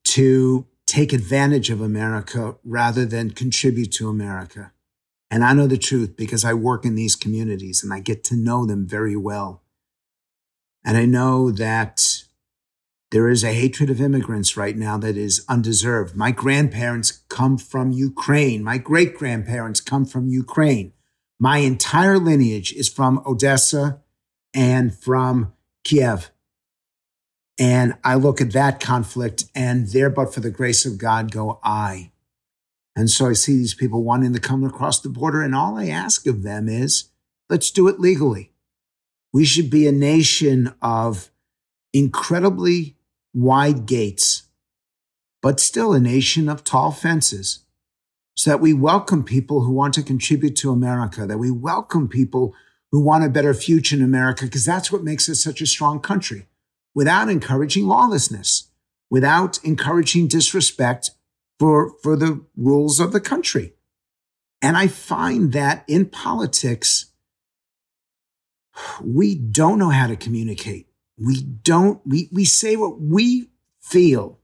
[0.03, 4.73] to take advantage of America rather than contribute to America.
[5.29, 8.35] And I know the truth because I work in these communities and I get to
[8.35, 9.63] know them very well.
[10.83, 12.25] And I know that
[13.11, 16.17] there is a hatred of immigrants right now that is undeserved.
[16.17, 18.61] My grandparents come from Ukraine.
[18.61, 20.91] My great grandparents come from Ukraine.
[21.39, 24.01] My entire lineage is from Odessa
[24.53, 25.53] and from
[25.85, 26.30] Kiev.
[27.61, 31.59] And I look at that conflict and there, but for the grace of God, go
[31.63, 32.11] I.
[32.95, 35.43] And so I see these people wanting to come across the border.
[35.43, 37.09] And all I ask of them is
[37.51, 38.51] let's do it legally.
[39.31, 41.29] We should be a nation of
[41.93, 42.95] incredibly
[43.31, 44.47] wide gates,
[45.39, 47.59] but still a nation of tall fences,
[48.35, 52.55] so that we welcome people who want to contribute to America, that we welcome people
[52.91, 55.99] who want a better future in America because that's what makes us such a strong
[55.99, 56.47] country
[56.93, 58.69] without encouraging lawlessness,
[59.09, 61.11] without encouraging disrespect
[61.59, 63.73] for, for the rules of the country.
[64.61, 67.11] And I find that in politics,
[69.03, 70.87] we don't know how to communicate.
[71.17, 73.49] We don't, we, we say what we
[73.79, 74.39] feel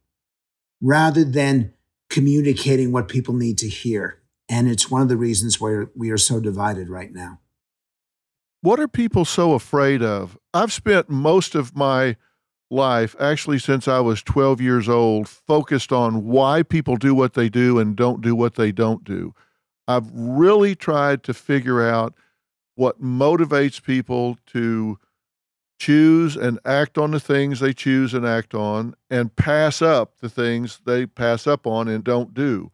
[0.81, 1.73] rather than
[2.09, 4.21] communicating what people need to hear.
[4.49, 7.39] And it's one of the reasons why we are so divided right now.
[8.61, 10.37] What are people so afraid of?
[10.53, 12.15] I've spent most of my
[12.69, 17.49] life, actually since I was 12 years old, focused on why people do what they
[17.49, 19.33] do and don't do what they don't do.
[19.87, 22.13] I've really tried to figure out
[22.75, 24.99] what motivates people to
[25.79, 30.29] choose and act on the things they choose and act on and pass up the
[30.29, 32.71] things they pass up on and don't do.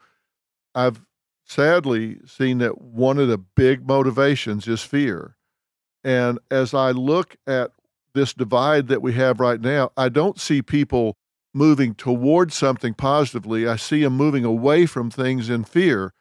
[0.73, 1.01] I've
[1.45, 5.35] sadly seen that one of the big motivations is fear.
[6.03, 7.71] And as I look at
[8.13, 11.17] this divide that we have right now, I don't see people
[11.53, 13.67] moving towards something positively.
[13.67, 16.13] I see them moving away from things in fear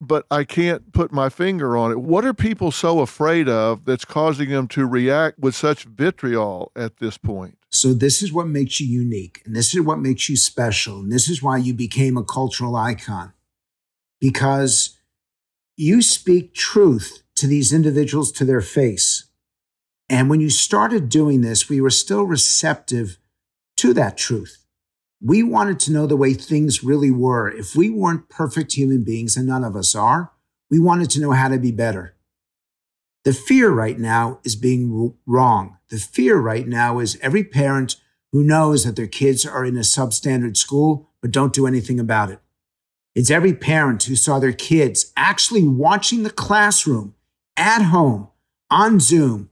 [0.00, 2.00] but I can't put my finger on it.
[2.00, 6.98] What are people so afraid of that's causing them to react with such vitriol at
[6.98, 7.58] this point?
[7.70, 11.10] So, this is what makes you unique, and this is what makes you special, and
[11.10, 13.32] this is why you became a cultural icon
[14.20, 14.96] because
[15.76, 19.23] you speak truth to these individuals to their face.
[20.08, 23.18] And when you started doing this, we were still receptive
[23.78, 24.64] to that truth.
[25.20, 27.48] We wanted to know the way things really were.
[27.48, 30.32] If we weren't perfect human beings, and none of us are,
[30.70, 32.14] we wanted to know how to be better.
[33.24, 35.78] The fear right now is being wrong.
[35.88, 37.96] The fear right now is every parent
[38.32, 42.30] who knows that their kids are in a substandard school but don't do anything about
[42.30, 42.40] it.
[43.14, 47.14] It's every parent who saw their kids actually watching the classroom
[47.56, 48.28] at home
[48.70, 49.48] on Zoom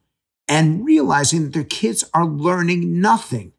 [0.49, 3.53] and realizing that their kids are learning nothing.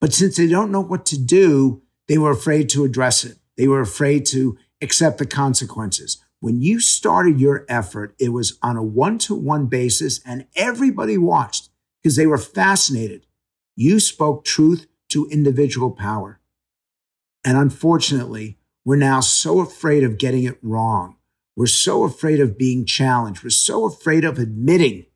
[0.00, 3.38] But since they don't know what to do, they were afraid to address it.
[3.56, 6.22] They were afraid to accept the consequences.
[6.40, 11.16] When you started your effort, it was on a one to one basis and everybody
[11.16, 11.70] watched
[12.02, 13.26] because they were fascinated.
[13.74, 16.40] You spoke truth to individual power.
[17.44, 21.16] And unfortunately, we're now so afraid of getting it wrong.
[21.56, 23.42] We're so afraid of being challenged.
[23.42, 25.06] We're so afraid of admitting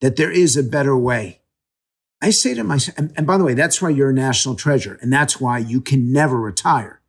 [0.00, 1.40] that there is a better way.
[2.22, 4.98] I say to myself, and, and, by the way, that's why you're a national treasure,
[5.02, 7.00] and that's why you can never retire.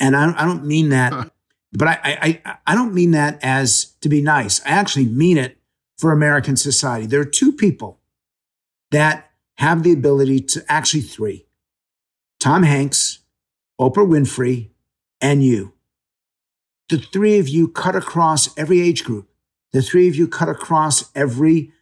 [0.00, 1.32] And I, I don't mean that,
[1.72, 1.98] but I,
[2.44, 4.64] I, I don't mean that as to be nice.
[4.64, 5.58] I actually mean it
[5.98, 7.06] for American society.
[7.06, 8.00] There are two people
[8.90, 11.46] that have the ability to actually three
[12.40, 13.20] Tom Hanks,
[13.80, 14.70] Oprah Winfrey,
[15.20, 15.74] and you.
[16.88, 19.28] The three of you cut across every age group.
[19.72, 21.72] The three of you cut across every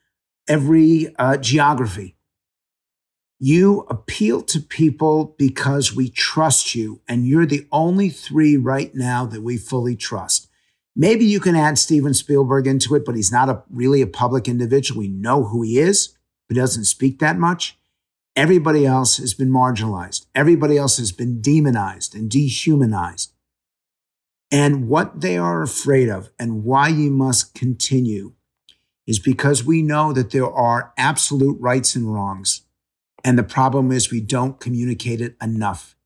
[0.51, 2.17] every uh, geography.
[3.39, 9.25] You appeal to people because we trust you, and you're the only three right now
[9.27, 10.49] that we fully trust.
[10.97, 14.49] Maybe you can add Steven Spielberg into it, but he's not a, really a public
[14.49, 15.01] individual.
[15.01, 17.79] We know who he is, but doesn't speak that much.
[18.35, 20.27] Everybody else has been marginalized.
[20.35, 23.33] Everybody else has been demonized and dehumanized.
[24.51, 28.35] And what they are afraid of and why you must continue
[29.11, 32.63] is because we know that there are absolute rights and wrongs
[33.25, 35.97] and the problem is we don't communicate it enough.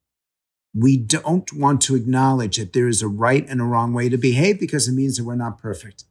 [0.75, 4.17] We don't want to acknowledge that there is a right and a wrong way to
[4.17, 6.05] behave because it means that we're not perfect.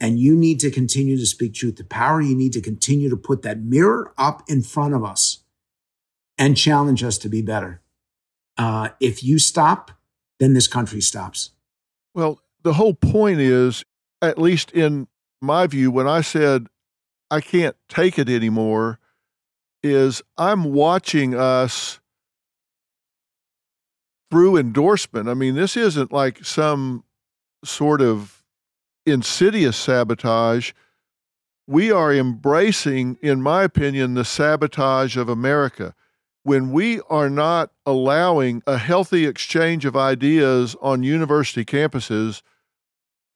[0.00, 2.20] And you need to continue to speak truth to power.
[2.20, 5.40] You need to continue to put that mirror up in front of us
[6.38, 7.80] and challenge us to be better.
[8.56, 9.90] Uh, if you stop,
[10.38, 11.50] then this country stops.
[12.14, 13.84] Well, the whole point is,
[14.22, 15.08] at least in
[15.44, 16.66] my view, when I said
[17.30, 18.98] I can't take it anymore,
[19.82, 22.00] is I'm watching us
[24.30, 25.28] through endorsement.
[25.28, 27.04] I mean, this isn't like some
[27.64, 28.42] sort of
[29.06, 30.72] insidious sabotage.
[31.66, 35.94] We are embracing, in my opinion, the sabotage of America.
[36.42, 42.42] When we are not allowing a healthy exchange of ideas on university campuses,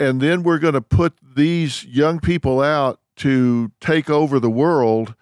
[0.00, 5.14] and then we're going to put these young people out to take over the world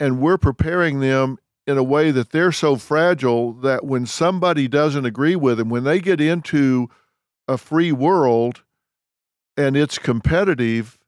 [0.00, 5.04] and we're preparing them in a way that they're so fragile that when somebody doesn't
[5.04, 6.88] agree with them, when they get into
[7.46, 8.62] a free world
[9.56, 10.98] and it's competitive,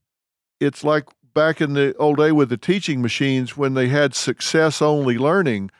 [0.60, 4.82] it's like back in the old day with the teaching machines when they had success
[4.82, 5.70] only learning.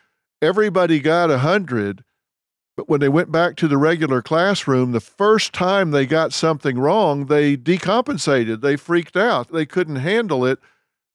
[0.40, 2.02] Everybody got a hundred,
[2.76, 6.78] But when they went back to the regular classroom, the first time they got something
[6.78, 8.62] wrong, they decompensated.
[8.62, 9.52] They freaked out.
[9.52, 10.58] They couldn't handle it.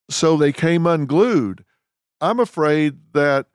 [0.10, 1.66] So they came unglued.
[2.22, 3.48] I'm afraid that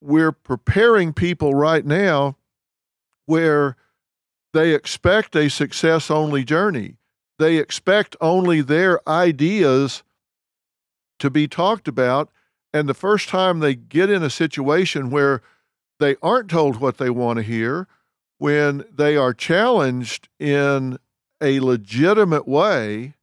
[0.00, 2.36] we're preparing people right now
[3.26, 3.76] where
[4.52, 6.96] they expect a success only journey.
[7.38, 10.02] They expect only their ideas
[11.18, 12.30] to be talked about.
[12.72, 15.42] And the first time they get in a situation where
[15.98, 17.86] they aren't told what they want to hear,
[18.38, 20.98] when they are challenged in
[21.40, 23.14] a legitimate way,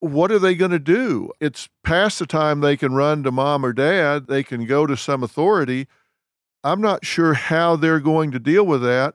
[0.00, 1.32] what are they going to do?
[1.40, 4.96] It's past the time they can run to mom or dad, they can go to
[4.96, 5.88] some authority.
[6.62, 9.14] I'm not sure how they're going to deal with that.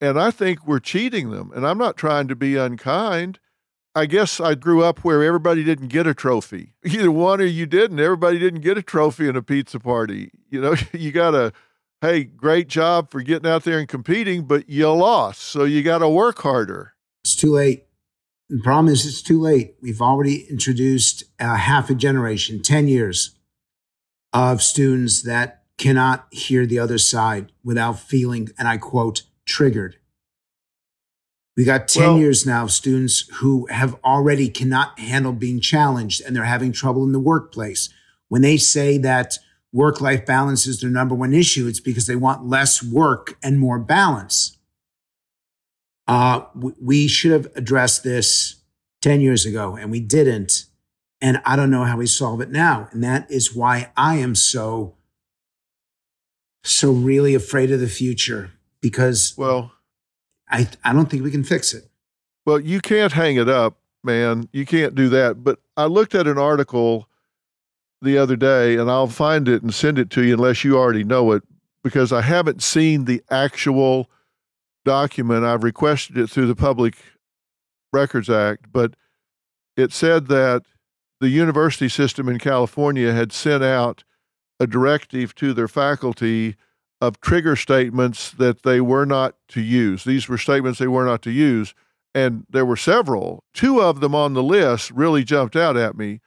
[0.00, 1.50] And I think we're cheating them.
[1.54, 3.38] And I'm not trying to be unkind.
[3.96, 6.74] I guess I grew up where everybody didn't get a trophy.
[6.84, 8.00] Either one or you didn't.
[8.00, 10.32] Everybody didn't get a trophy in a pizza party.
[10.50, 11.52] You know, you got to,
[12.00, 15.42] hey, great job for getting out there and competing, but you lost.
[15.42, 16.94] So you got to work harder.
[17.22, 17.86] It's too late.
[18.50, 19.76] The problem is, it's too late.
[19.80, 23.36] We've already introduced a half a generation, 10 years
[24.34, 29.96] of students that cannot hear the other side without feeling, and I quote, triggered.
[31.56, 36.20] We got 10 well, years now of students who have already cannot handle being challenged
[36.20, 37.90] and they're having trouble in the workplace.
[38.28, 39.38] When they say that
[39.72, 43.60] work life balance is their number one issue, it's because they want less work and
[43.60, 44.58] more balance.
[46.08, 48.56] Uh, we should have addressed this
[49.02, 50.66] 10 years ago and we didn't.
[51.20, 52.88] And I don't know how we solve it now.
[52.90, 54.96] And that is why I am so,
[56.64, 58.50] so really afraid of the future
[58.80, 59.72] because well,
[60.54, 61.90] I, I don't think we can fix it.
[62.46, 64.48] Well, you can't hang it up, man.
[64.52, 65.42] You can't do that.
[65.42, 67.08] But I looked at an article
[68.00, 71.02] the other day, and I'll find it and send it to you unless you already
[71.02, 71.42] know it,
[71.82, 74.08] because I haven't seen the actual
[74.84, 75.44] document.
[75.44, 76.96] I've requested it through the Public
[77.92, 78.94] Records Act, but
[79.76, 80.62] it said that
[81.20, 84.04] the university system in California had sent out
[84.60, 86.54] a directive to their faculty
[87.06, 90.04] of trigger statements that they were not to use.
[90.04, 91.74] These were statements they were not to use.
[92.14, 93.44] And there were several.
[93.52, 96.20] Two of them on the list really jumped out at me.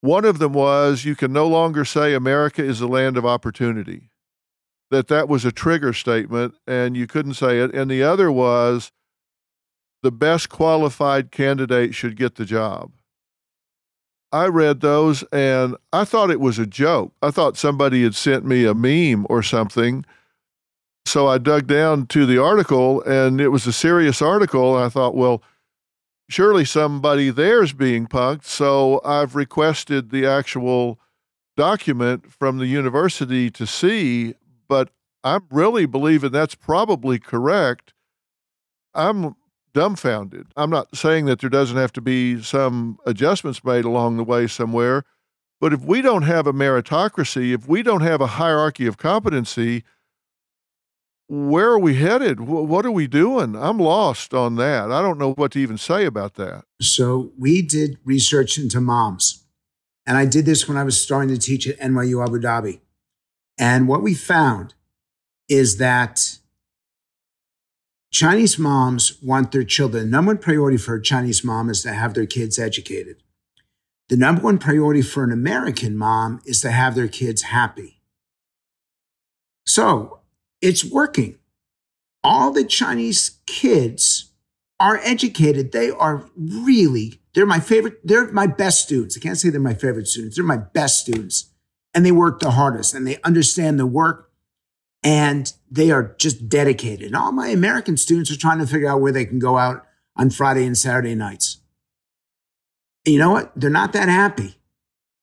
[0.00, 4.10] One of them was you can no longer say America is a land of opportunity.
[4.90, 7.74] That that was a trigger statement and you couldn't say it.
[7.74, 8.92] And the other was
[10.02, 12.92] the best qualified candidate should get the job.
[14.34, 17.12] I read those and I thought it was a joke.
[17.22, 20.04] I thought somebody had sent me a meme or something.
[21.06, 24.76] So I dug down to the article and it was a serious article.
[24.76, 25.42] And I thought, well,
[26.28, 28.44] surely somebody there's being punked.
[28.44, 30.98] So I've requested the actual
[31.56, 34.34] document from the university to see,
[34.68, 34.90] but
[35.22, 37.92] I'm really believing that's probably correct.
[38.94, 39.36] I'm
[39.72, 40.48] dumbfounded.
[40.56, 44.46] I'm not saying that there doesn't have to be some adjustments made along the way
[44.46, 45.04] somewhere,
[45.60, 49.84] but if we don't have a meritocracy, if we don't have a hierarchy of competency,
[51.34, 52.40] where are we headed?
[52.40, 53.56] What are we doing?
[53.56, 54.90] I'm lost on that.
[54.90, 56.64] I don't know what to even say about that.
[56.80, 59.44] So, we did research into moms.
[60.06, 62.80] And I did this when I was starting to teach at NYU Abu Dhabi.
[63.58, 64.74] And what we found
[65.48, 66.38] is that
[68.12, 70.04] Chinese moms want their children.
[70.04, 73.16] The number one priority for a Chinese mom is to have their kids educated.
[74.08, 78.00] The number one priority for an American mom is to have their kids happy.
[79.66, 80.20] So
[80.64, 81.38] it's working.
[82.24, 84.32] All the Chinese kids
[84.80, 85.72] are educated.
[85.72, 89.16] They are really, they're my favorite, they're my best students.
[89.16, 90.36] I can't say they're my favorite students.
[90.36, 91.50] They're my best students.
[91.92, 94.32] And they work the hardest and they understand the work
[95.04, 97.08] and they are just dedicated.
[97.08, 99.84] And all my American students are trying to figure out where they can go out
[100.16, 101.58] on Friday and Saturday nights.
[103.04, 103.52] And you know what?
[103.54, 104.56] They're not that happy,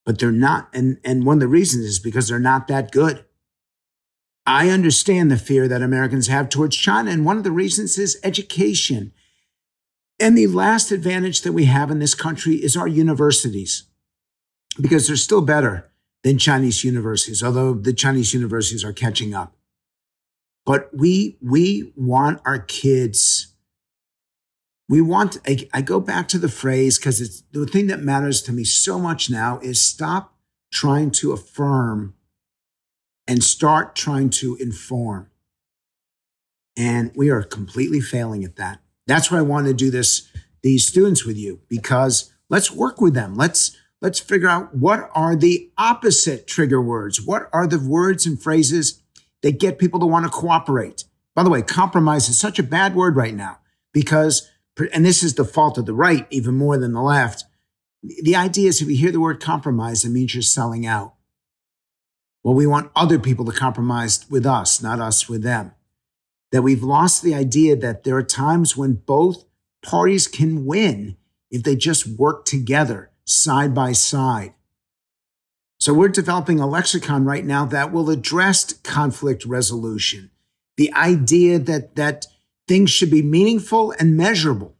[0.05, 0.69] but they're not.
[0.71, 3.25] And, and one of the reasons is because they're not that good.
[4.51, 7.09] I understand the fear that Americans have towards China.
[7.09, 9.13] And one of the reasons is education.
[10.19, 13.85] And the last advantage that we have in this country is our universities,
[14.79, 15.89] because they're still better
[16.23, 19.55] than Chinese universities, although the Chinese universities are catching up.
[20.65, 23.55] But we we want our kids.
[24.89, 25.37] We want.
[25.47, 28.65] I, I go back to the phrase because it's the thing that matters to me
[28.65, 30.35] so much now is stop
[30.73, 32.15] trying to affirm
[33.31, 35.29] and start trying to inform.
[36.75, 38.81] And we are completely failing at that.
[39.07, 40.27] That's why I want to do this
[40.61, 43.35] these students with you because let's work with them.
[43.35, 47.25] Let's let's figure out what are the opposite trigger words.
[47.25, 49.01] What are the words and phrases
[49.43, 51.05] that get people to want to cooperate.
[51.33, 53.59] By the way, compromise is such a bad word right now
[53.93, 54.51] because,
[54.93, 57.45] and this is the fault of the right even more than the left.
[58.03, 61.13] The idea is if you hear the word compromise, it means you're selling out.
[62.43, 65.73] Well, we want other people to compromise with us, not us with them.
[66.51, 69.45] That we've lost the idea that there are times when both
[69.83, 71.17] parties can win
[71.49, 74.53] if they just work together side by side.
[75.79, 80.31] So we're developing a lexicon right now that will address conflict resolution.
[80.77, 82.27] The idea that, that
[82.67, 84.75] things should be meaningful and measurable.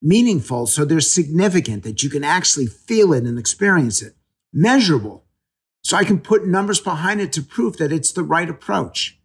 [0.00, 4.14] Meaningful, so they're significant, that you can actually feel it and experience it.
[4.52, 5.24] Measurable,
[5.88, 9.18] so I can put numbers behind it to prove that it's the right approach.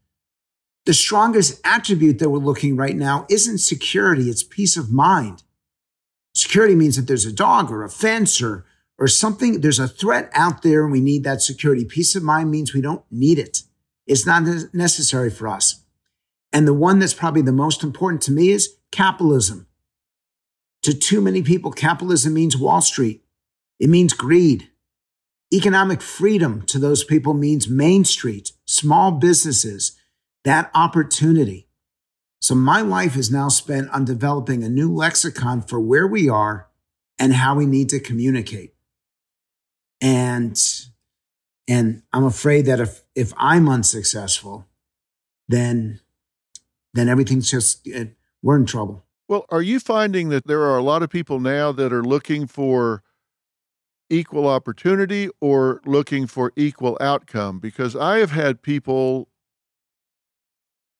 [0.85, 5.43] The strongest attribute that we're looking right now isn't security, it's peace of mind.
[6.33, 8.65] Security means that there's a dog or a fence or,
[8.97, 11.83] or something, there's a threat out there and we need that security.
[11.83, 13.63] Peace of mind means we don't need it.
[14.07, 14.43] It's not
[14.73, 15.83] necessary for us.
[16.53, 19.67] And the one that's probably the most important to me is capitalism.
[20.83, 23.21] To too many people, capitalism means Wall Street.
[23.81, 24.69] It means greed.
[25.53, 29.95] Economic freedom to those people means Main Street, small businesses,
[30.43, 31.67] that opportunity.
[32.41, 36.67] So my life is now spent on developing a new lexicon for where we are
[37.19, 38.73] and how we need to communicate.
[40.01, 40.59] And,
[41.67, 44.65] and I'm afraid that if, if I'm unsuccessful,
[45.47, 46.01] then,
[46.93, 48.05] then everything's just, uh,
[48.41, 49.05] we're in trouble.
[49.29, 52.47] Well, are you finding that there are a lot of people now that are looking
[52.47, 53.03] for
[54.09, 57.59] equal opportunity or looking for equal outcome?
[57.59, 59.29] Because I have had people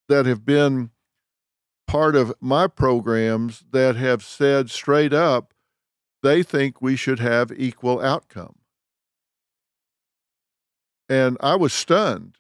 [0.10, 0.92] that have been
[1.88, 5.54] part of my programs that have said straight up
[6.24, 8.56] they think we should have equal outcome.
[11.10, 12.38] And I was stunned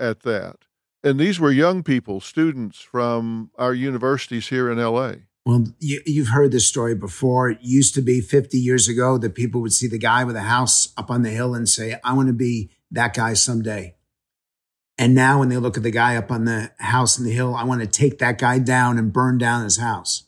[0.00, 0.56] at that.
[1.04, 5.12] And these were young people, students from our universities here in LA.
[5.46, 7.50] Well, you, have heard this story before.
[7.50, 10.42] It used to be 50 years ago that people would see the guy with a
[10.42, 13.96] house up on the hill and say, I want to be that guy someday.
[14.96, 17.54] And now when they look at the guy up on the house in the hill,
[17.54, 20.24] I want to take that guy down and burn down his house.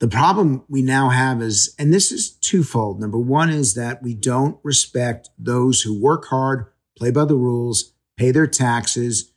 [0.00, 3.00] The problem we now have is, and this is twofold.
[3.00, 7.94] Number one is that we don't respect those who work hard, play by the rules,
[8.16, 9.32] pay their taxes,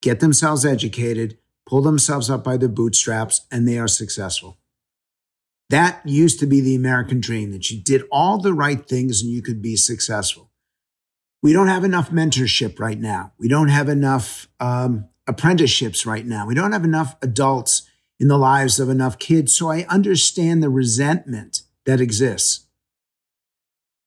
[0.00, 1.36] get themselves educated,
[1.66, 4.58] pull themselves up by their bootstraps, and they are successful.
[5.68, 9.30] That used to be the American dream that you did all the right things and
[9.30, 10.50] you could be successful.
[11.42, 13.32] We don't have enough mentorship right now.
[13.38, 16.46] We don't have enough um, apprenticeships right now.
[16.46, 17.88] We don't have enough adults
[18.18, 19.54] in the lives of enough kids.
[19.54, 22.66] So I understand the resentment that exists.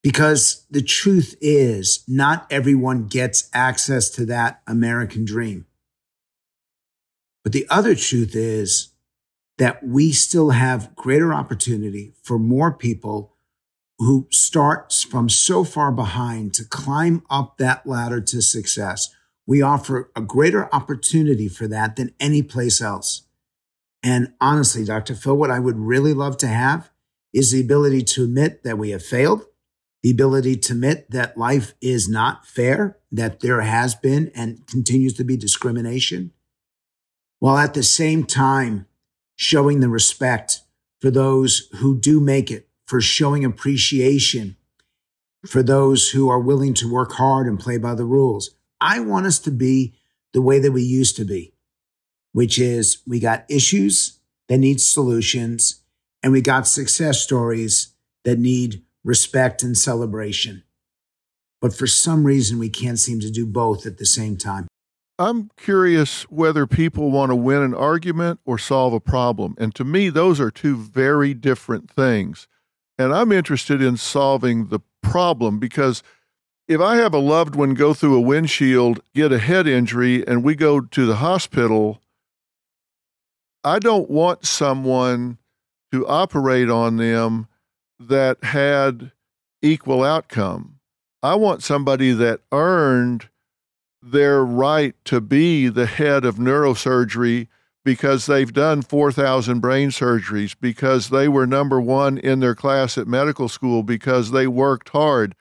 [0.02, 5.66] Because the truth is, not everyone gets access to that American dream.
[7.50, 8.90] But the other truth is
[9.58, 13.34] that we still have greater opportunity for more people
[13.98, 19.10] who start from so far behind to climb up that ladder to success.
[19.48, 23.24] We offer a greater opportunity for that than any place else.
[24.04, 25.16] And honestly, Dr.
[25.16, 26.92] Phil, what I would really love to have
[27.34, 29.44] is the ability to admit that we have failed,
[30.04, 35.16] the ability to admit that life is not fair, that there has been and continues
[35.16, 36.32] to be discrimination,
[37.40, 38.86] while at the same time
[39.36, 40.62] showing the respect
[41.00, 44.58] for those who do make it, for showing appreciation
[45.46, 48.52] for those who are willing to work hard and play by the rules.
[48.82, 49.96] I want us to be
[50.34, 51.54] the way that we used to be,
[52.34, 55.82] which is we got issues that need solutions
[56.22, 57.94] and we got success stories
[58.26, 60.64] that need respect and celebration.
[61.62, 64.68] But for some reason, we can't seem to do both at the same time.
[65.20, 69.54] I'm curious whether people want to win an argument or solve a problem.
[69.58, 72.48] And to me, those are two very different things.
[72.98, 76.04] And I'm interested in solving the problem because
[76.70, 80.42] if I have a loved one go through a windshield, get a head injury, and
[80.42, 82.00] we go to the hospital,
[83.62, 85.38] I don't want someone
[85.92, 87.48] to operate on them
[88.00, 89.12] that had
[89.62, 90.80] equal outcome.
[91.22, 93.28] I want somebody that earned
[94.02, 97.48] their right to be the head of neurosurgery
[97.84, 103.08] because they've done 4,000 brain surgeries, because they were number one in their class at
[103.08, 105.34] medical school, because they worked hard.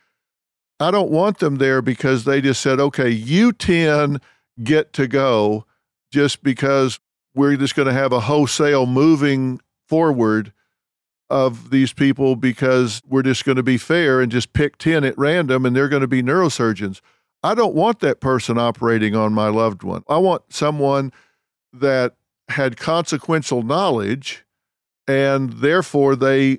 [0.81, 4.21] I don't want them there because they just said, okay, you 10
[4.63, 5.67] get to go
[6.13, 7.01] just because
[7.35, 10.53] we're just going to have a wholesale moving forward
[11.29, 15.19] of these people because we're just going to be fair and just pick 10 at
[15.19, 17.01] random and they're going to be neurosurgeons.
[17.43, 20.03] I don't want that person operating on my loved one.
[20.09, 21.13] I want someone
[21.73, 22.15] that
[22.49, 24.45] had consequential knowledge,
[25.07, 26.59] and therefore they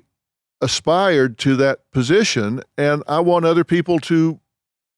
[0.60, 2.62] aspired to that position.
[2.78, 4.40] And I want other people to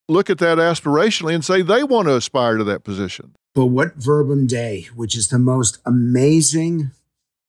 [0.09, 3.35] look at that aspirationally and say they want to aspire to that position.
[3.55, 6.91] But what Verbum Dei, which is the most amazing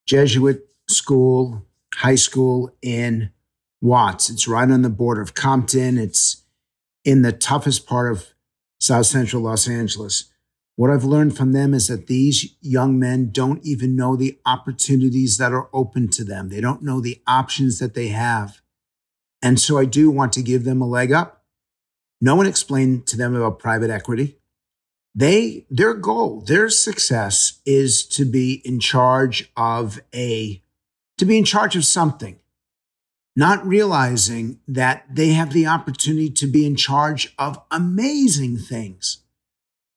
[0.05, 1.65] Jesuit school,
[1.95, 3.31] high school in
[3.81, 4.29] Watts.
[4.29, 5.97] It's right on the border of Compton.
[5.97, 6.42] It's
[7.03, 8.33] in the toughest part of
[8.79, 10.29] South Central Los Angeles.
[10.75, 15.37] What I've learned from them is that these young men don't even know the opportunities
[15.37, 16.49] that are open to them.
[16.49, 18.61] They don't know the options that they have.
[19.41, 21.43] And so I do want to give them a leg up.
[22.19, 24.37] No one explained to them about private equity.
[25.13, 30.63] They, their goal, their success is to be in charge of a,
[31.19, 32.39] to be in charge of something,
[33.35, 39.19] not realizing that they have the opportunity to be in charge of amazing things.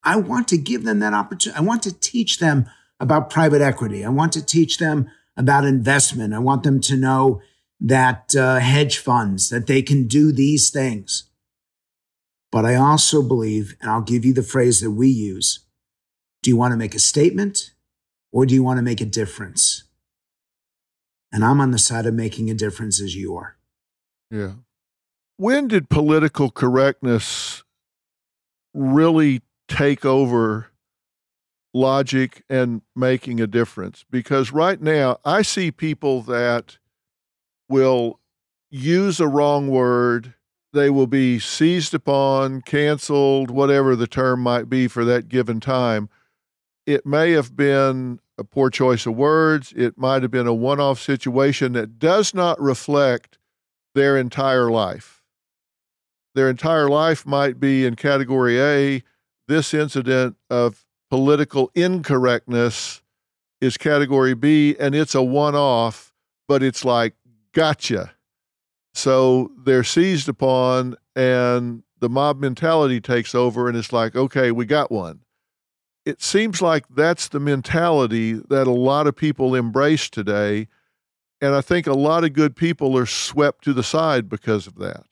[0.02, 1.58] I want to give them that opportunity.
[1.58, 2.66] I want to teach them
[2.98, 4.04] about private equity.
[4.04, 6.32] I want to teach them about investment.
[6.32, 7.42] I want them to know
[7.80, 11.24] that uh, hedge funds, that they can do these things.
[12.50, 15.60] But I also believe, and I'll give you the phrase that we use
[16.42, 17.72] do you want to make a statement
[18.30, 19.82] or do you want to make a difference?
[21.36, 23.58] And I'm on the side of making a difference as you are.
[24.30, 24.52] Yeah.
[25.36, 27.62] When did political correctness
[28.72, 30.68] really take over
[31.74, 34.06] logic and making a difference?
[34.10, 36.78] Because right now, I see people that
[37.68, 38.18] will
[38.70, 40.32] use a wrong word
[40.72, 46.08] they will be seized upon, canceled, whatever the term might be for that given time.
[46.86, 49.72] It may have been a poor choice of words.
[49.76, 53.38] It might have been a one off situation that does not reflect
[53.94, 55.22] their entire life.
[56.34, 59.02] Their entire life might be in category A.
[59.48, 63.02] This incident of political incorrectness
[63.60, 66.12] is category B, and it's a one off,
[66.46, 67.14] but it's like,
[67.52, 68.12] gotcha
[68.96, 74.64] so they're seized upon, and the mob mentality takes over, and it's like, okay, we
[74.64, 75.20] got one.
[76.06, 80.68] It seems like that's the mentality that a lot of people embrace today.
[81.40, 84.76] And I think a lot of good people are swept to the side because of
[84.76, 85.04] that.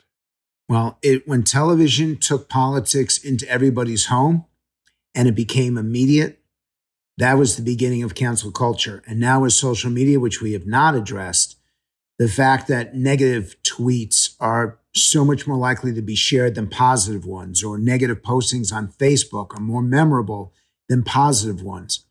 [0.69, 4.47] Well, it, when television took politics into everybody's home
[5.17, 6.41] and it became immediate,
[7.19, 9.03] that was the beginning of cancel culture.
[9.07, 11.59] And now with social media, which we have not addressed,
[12.19, 17.27] the fact that negative tweets are so much more likely to be shared than positive
[17.27, 20.53] ones, or negative postings on Facebook are more memorable
[20.89, 22.07] than positive ones.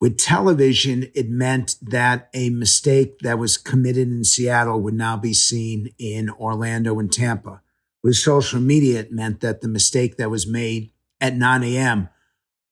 [0.00, 5.32] With television, it meant that a mistake that was committed in Seattle would now be
[5.32, 7.62] seen in Orlando and Tampa.
[8.02, 12.10] With social media, it meant that the mistake that was made at 9 a.m.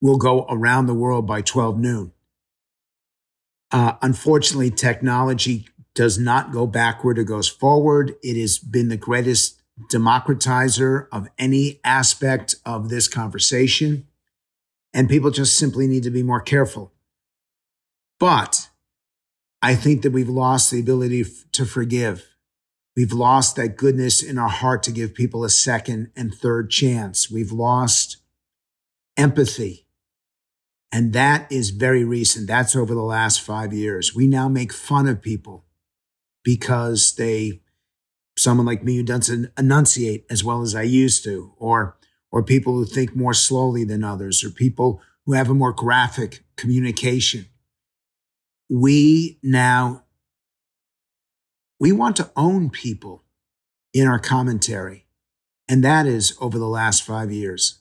[0.00, 2.12] will go around the world by 12 noon.
[3.72, 8.14] Uh, unfortunately, technology does not go backward, it goes forward.
[8.22, 9.60] It has been the greatest
[9.92, 14.06] democratizer of any aspect of this conversation.
[14.95, 16.92] And people just simply need to be more careful.
[18.18, 18.70] But
[19.61, 22.26] I think that we've lost the ability to forgive.
[22.97, 27.28] We've lost that goodness in our heart to give people a second and third chance.
[27.28, 28.18] We've lost
[29.16, 29.88] empathy.
[30.92, 32.47] And that is very recent.
[32.47, 34.14] That's over the last five years.
[34.14, 35.64] We now make fun of people
[36.45, 37.62] because they
[38.36, 41.97] someone like me who doesn't enunciate as well as I used to, or
[42.35, 46.43] or people who think more slowly than others, or people who have a more graphic
[46.57, 47.47] communication.
[48.68, 50.03] We now
[51.78, 53.22] we want to own people
[53.93, 55.07] in our commentary,
[55.68, 57.78] and that is over the last five years.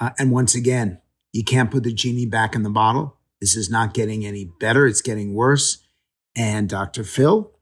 [0.00, 1.00] Uh, and once again,
[1.32, 3.16] you can't put the genie back in the bottle.
[3.40, 5.86] This is not getting any better; it's getting worse.
[6.34, 7.04] And Dr.
[7.04, 7.52] Phil,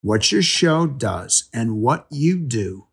[0.00, 2.86] what your show does and what you do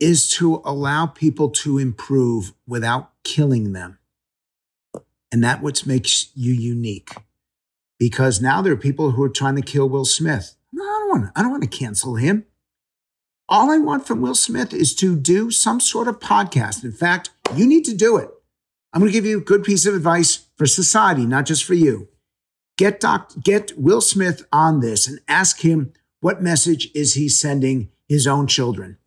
[0.00, 3.98] is to allow people to improve without killing them.
[5.30, 7.10] And that what makes you unique.
[7.98, 10.54] Because now there are people who are trying to kill Will Smith.
[10.72, 12.46] No, I don't want to, I don't want to cancel him.
[13.48, 16.84] All I want from Will Smith is to do some sort of podcast.
[16.84, 18.30] In fact, you need to do it.
[18.92, 21.74] I'm going to give you a good piece of advice for society, not just for
[21.74, 22.08] you.
[22.76, 27.90] Get Doc, get Will Smith on this and ask him what message is he sending
[28.08, 28.98] his own children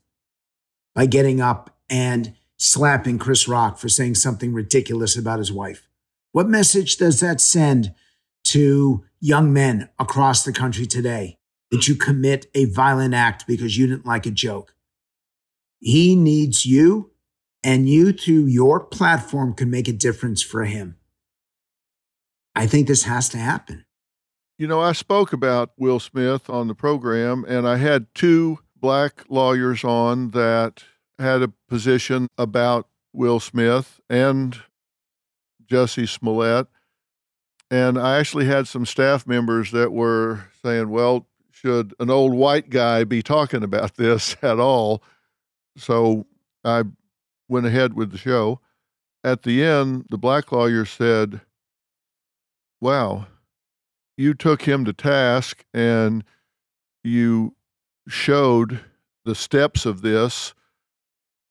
[0.93, 5.87] by getting up and slapping Chris Rock for saying something ridiculous about his wife.
[6.31, 7.93] What message does that send
[8.45, 11.37] to young men across the country today
[11.71, 14.75] that you commit a violent act because you didn't like a joke?
[15.79, 17.11] He needs you,
[17.63, 20.97] and you through your platform can make a difference for him.
[22.55, 23.85] I think this has to happen.
[24.57, 29.23] You know, I spoke about Will Smith on the program, and I had two black
[29.29, 30.83] lawyers on that
[31.19, 34.57] had a position about Will Smith and
[35.65, 36.67] Jussie Smollett.
[37.69, 42.69] And I actually had some staff members that were saying, well, should an old white
[42.69, 45.03] guy be talking about this at all?
[45.77, 46.25] So
[46.65, 46.83] I
[47.47, 48.59] went ahead with the show.
[49.23, 51.41] At the end, the black lawyer said,
[52.81, 53.27] Wow,
[54.17, 56.23] you took him to task and
[57.03, 57.53] you
[58.07, 58.81] showed
[59.25, 60.53] the steps of this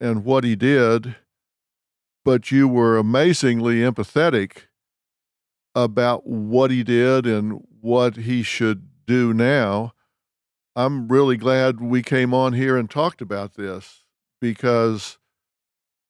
[0.01, 1.17] and what he did,
[2.25, 4.63] but you were amazingly empathetic
[5.75, 9.93] about what he did and what he should do now.
[10.77, 14.05] I'm really glad we came on here and talked about this
[14.41, 15.19] because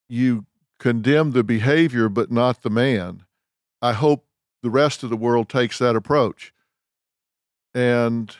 [0.09, 0.47] you
[0.79, 3.25] condemn the behavior but not the man.
[3.83, 4.27] I hope
[4.63, 6.53] the rest of the world takes that approach.
[7.75, 8.35] And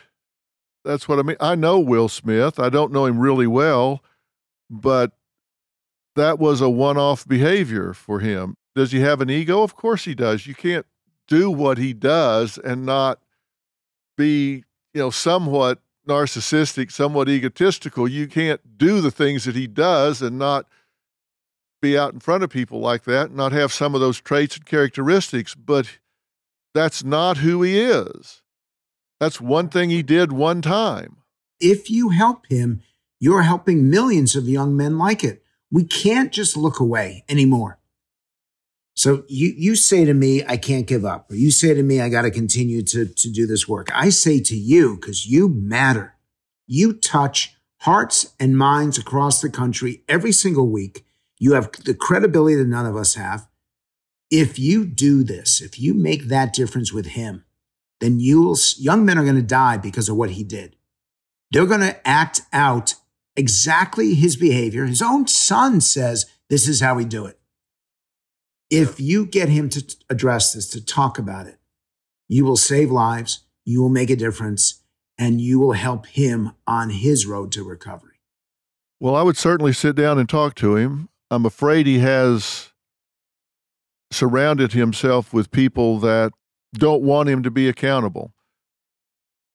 [0.83, 1.37] that's what I mean.
[1.39, 2.59] I know Will Smith.
[2.59, 4.03] I don't know him really well,
[4.69, 5.11] but
[6.15, 8.55] that was a one off behavior for him.
[8.75, 9.63] Does he have an ego?
[9.63, 10.47] Of course he does.
[10.47, 10.85] You can't
[11.27, 13.19] do what he does and not
[14.17, 14.63] be,
[14.93, 18.07] you know, somewhat narcissistic, somewhat egotistical.
[18.07, 20.67] You can't do the things that he does and not
[21.81, 24.65] be out in front of people like that, not have some of those traits and
[24.65, 25.55] characteristics.
[25.55, 25.99] But
[26.73, 28.41] that's not who he is.
[29.21, 31.17] That's one thing he did one time.
[31.59, 32.81] If you help him,
[33.19, 35.43] you're helping millions of young men like it.
[35.69, 37.77] We can't just look away anymore.
[38.95, 42.01] So you, you say to me, I can't give up, or you say to me,
[42.01, 43.91] I got to continue to, to do this work.
[43.93, 46.15] I say to you, because you matter,
[46.65, 51.05] you touch hearts and minds across the country every single week.
[51.37, 53.47] You have the credibility that none of us have.
[54.31, 57.45] If you do this, if you make that difference with him,
[58.01, 60.75] then you'll, young men are going to die because of what he did.
[61.51, 62.95] They're going to act out
[63.37, 64.85] exactly his behavior.
[64.85, 67.39] His own son says, this is how we do it.
[68.69, 71.59] If you get him to address this, to talk about it,
[72.27, 74.81] you will save lives, you will make a difference,
[75.17, 78.19] and you will help him on his road to recovery.
[78.99, 81.09] Well, I would certainly sit down and talk to him.
[81.29, 82.71] I'm afraid he has
[84.09, 86.31] surrounded himself with people that
[86.73, 88.33] don't want him to be accountable.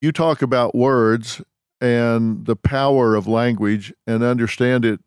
[0.00, 1.42] You talk about words
[1.80, 5.00] and the power of language and understand it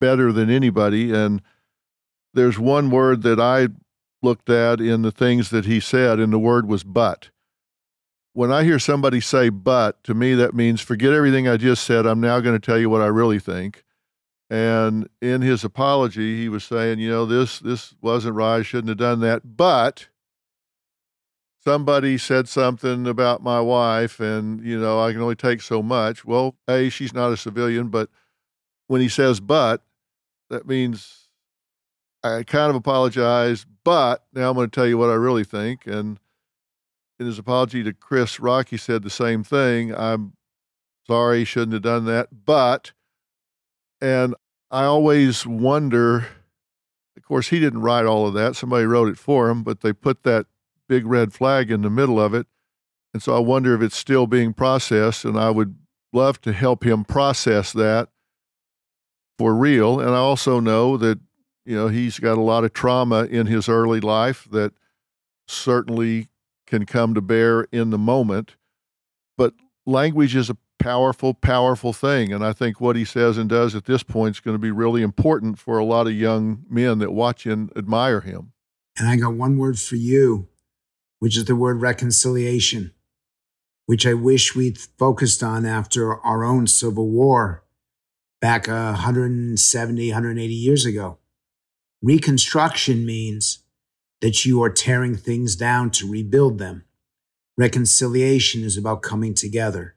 [0.00, 1.12] better than anybody.
[1.12, 1.42] And
[2.34, 3.68] there's one word that I
[4.22, 7.30] looked at in the things that he said, and the word was but.
[8.32, 12.04] When I hear somebody say but, to me, that means forget everything I just said.
[12.04, 13.82] I'm now going to tell you what I really think.
[14.50, 18.58] And in his apology, he was saying, you know, this this wasn't right.
[18.58, 19.56] I shouldn't have done that.
[19.56, 20.08] But
[21.66, 26.24] somebody said something about my wife, and you know, I can only take so much.
[26.24, 28.08] Well, a she's not a civilian, but
[28.86, 29.82] when he says but,
[30.48, 31.28] that means
[32.22, 35.88] I kind of apologize, but now I'm going to tell you what I really think.
[35.88, 36.20] And
[37.18, 39.92] in his apology to Chris Rock, he said the same thing.
[39.92, 40.34] I'm
[41.08, 42.92] sorry, he shouldn't have done that, but,
[44.00, 44.36] and
[44.70, 46.28] I always wonder.
[47.16, 48.54] Of course, he didn't write all of that.
[48.54, 50.46] Somebody wrote it for him, but they put that
[50.88, 52.46] big red flag in the middle of it.
[53.12, 55.24] And so I wonder if it's still being processed.
[55.24, 55.76] And I would
[56.12, 58.08] love to help him process that
[59.38, 60.00] for real.
[60.00, 61.18] And I also know that
[61.66, 64.72] you know, he's got a lot of trauma in his early life that
[65.48, 66.28] certainly
[66.66, 68.54] can come to bear in the moment.
[69.36, 69.52] But
[69.84, 72.32] language is a powerful, powerful thing.
[72.32, 74.70] And I think what he says and does at this point is going to be
[74.70, 78.52] really important for a lot of young men that watch and admire him.
[78.96, 80.46] And I got one word for you,
[81.26, 82.92] which is the word reconciliation,
[83.86, 87.64] which I wish we'd focused on after our own civil war
[88.40, 91.18] back uh, 170, 180 years ago.
[92.00, 93.64] Reconstruction means
[94.20, 96.84] that you are tearing things down to rebuild them.
[97.58, 99.96] Reconciliation is about coming together.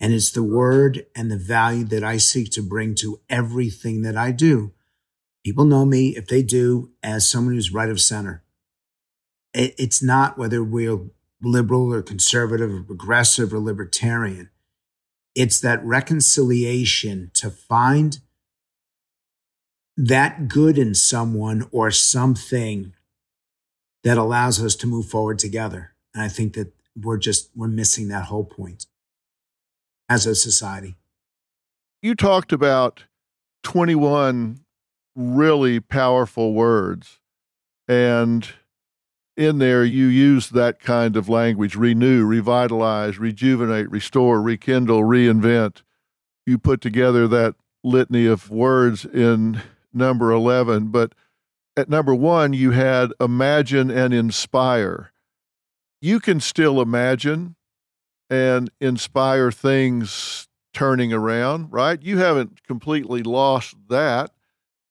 [0.00, 4.16] And it's the word and the value that I seek to bring to everything that
[4.16, 4.72] I do.
[5.44, 8.43] People know me, if they do, as someone who's right of center.
[9.54, 10.98] It's not whether we're
[11.42, 14.50] liberal or conservative or progressive or libertarian.
[15.34, 18.18] It's that reconciliation to find
[19.96, 22.92] that good in someone or something
[24.02, 25.94] that allows us to move forward together.
[26.14, 28.86] And I think that we're just we're missing that whole point
[30.08, 30.96] as a society.
[32.02, 33.04] You talked about
[33.62, 34.60] 21
[35.16, 37.20] really powerful words
[37.88, 38.48] and
[39.36, 45.82] in there you use that kind of language renew, revitalize, rejuvenate, restore, rekindle, reinvent.
[46.46, 49.60] You put together that litany of words in
[49.92, 50.88] number 11.
[50.88, 51.14] But
[51.76, 55.12] at number one, you had imagine and inspire.
[56.00, 57.56] You can still imagine
[58.30, 62.02] and inspire things turning around, right?
[62.02, 64.30] You haven't completely lost that.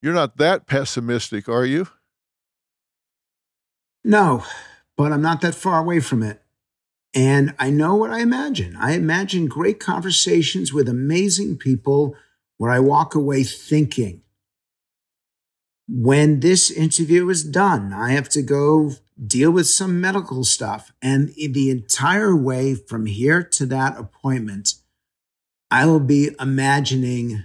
[0.02, 1.88] You're not that pessimistic, are you?
[4.04, 4.43] No,
[4.97, 6.41] but I'm not that far away from it.
[7.16, 8.76] And I know what I imagine.
[8.76, 12.16] I imagine great conversations with amazing people
[12.58, 14.22] where I walk away thinking,
[15.88, 18.91] when this interview is done, I have to go
[19.26, 20.91] deal with some medical stuff.
[21.01, 24.76] And the entire way from here to that appointment,
[25.70, 27.43] I will be imagining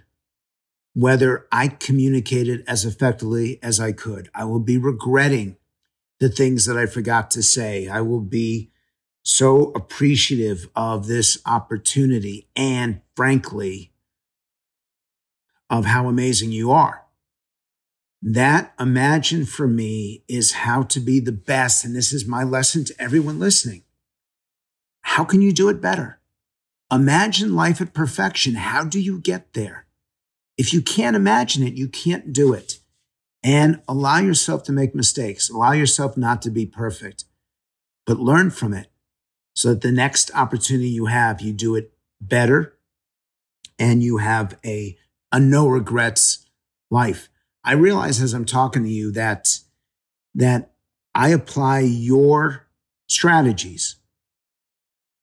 [0.94, 4.30] whether I communicated as effectively as I could.
[4.34, 5.56] I will be regretting
[6.20, 7.88] the things that I forgot to say.
[7.88, 8.70] I will be
[9.22, 13.92] so appreciative of this opportunity and frankly,
[15.70, 17.04] of how amazing you are.
[18.22, 21.84] That imagine for me is how to be the best.
[21.84, 23.84] And this is my lesson to everyone listening.
[25.02, 26.20] How can you do it better?
[26.90, 28.54] Imagine life at perfection.
[28.54, 29.86] How do you get there?
[30.56, 32.78] If you can't imagine it, you can't do it.
[33.43, 35.49] And allow yourself to make mistakes.
[35.49, 37.24] Allow yourself not to be perfect,
[38.07, 38.89] but learn from it
[39.55, 42.76] so that the next opportunity you have, you do it better
[43.78, 44.97] and you have a,
[45.32, 46.47] a no regrets
[46.91, 47.28] life.
[47.64, 49.61] I realize as I'm talking to you that
[50.34, 50.72] that
[51.14, 52.68] I apply your
[53.09, 53.97] strategies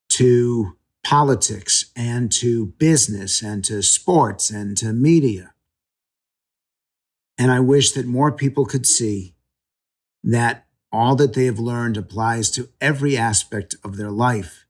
[0.09, 5.54] to politics and to business and to sports and to media.
[7.37, 9.35] And I wish that more people could see
[10.23, 14.65] that all that they have learned applies to every aspect of their life.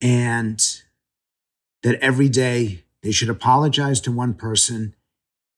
[0.00, 0.60] And
[1.82, 4.94] that every day they should apologize to one person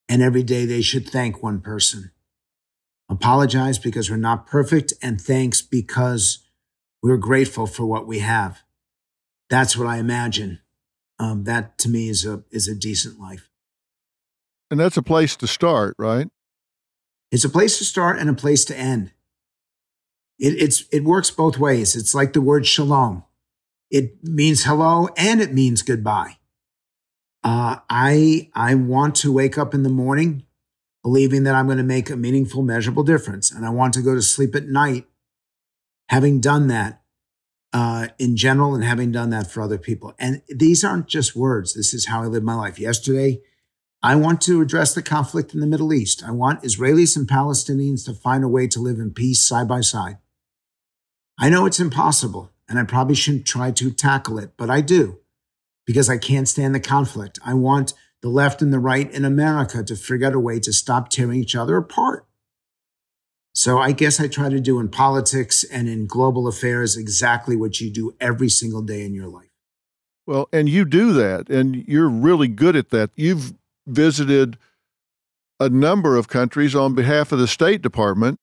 [0.09, 2.11] and every day they should thank one person.
[3.09, 6.39] Apologize because we're not perfect, and thanks because
[7.03, 8.63] we're grateful for what we have.
[9.51, 10.61] That's what I imagine.
[11.19, 13.49] Um, that to me is a is a decent life.
[14.71, 16.29] And that's a place to start, right?
[17.31, 19.13] It's a place to start and a place to end.
[20.39, 21.95] It, it's it works both ways.
[21.97, 23.25] It's like the word shalom.
[23.91, 26.39] It means hello and it means goodbye.
[27.43, 30.45] Uh, I I want to wake up in the morning
[31.03, 34.15] believing that I'm going to make a meaningful, measurable difference, and I want to go
[34.15, 35.07] to sleep at night
[36.09, 37.03] having done that
[37.73, 40.15] uh, in general and having done that for other people.
[40.19, 41.75] And these aren't just words.
[41.75, 42.79] This is how I live my life.
[42.79, 43.41] Yesterday,
[44.05, 46.23] I want to address the conflict in the Middle East.
[46.23, 49.81] I want Israelis and Palestinians to find a way to live in peace side by
[49.81, 50.19] side.
[51.39, 55.21] I know it's impossible, and I probably shouldn't try to tackle it, but I do
[55.87, 57.39] because I can't stand the conflict.
[57.47, 60.73] I want the left and the right in America to figure out a way to
[60.75, 62.27] stop tearing each other apart.
[63.55, 67.81] So I guess I try to do in politics and in global affairs exactly what
[67.81, 69.49] you do every single day in your life.
[70.27, 73.09] Well, and you do that, and you're really good at that.
[73.15, 73.55] You've
[73.87, 74.59] visited
[75.61, 78.39] a number of countries on behalf of the State Department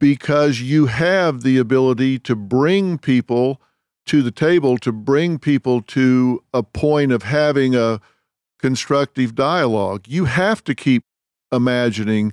[0.00, 3.60] because you have the ability to bring people
[4.06, 8.00] to the table to bring people to a point of having a
[8.58, 10.06] constructive dialogue.
[10.08, 11.04] You have to keep
[11.52, 12.32] imagining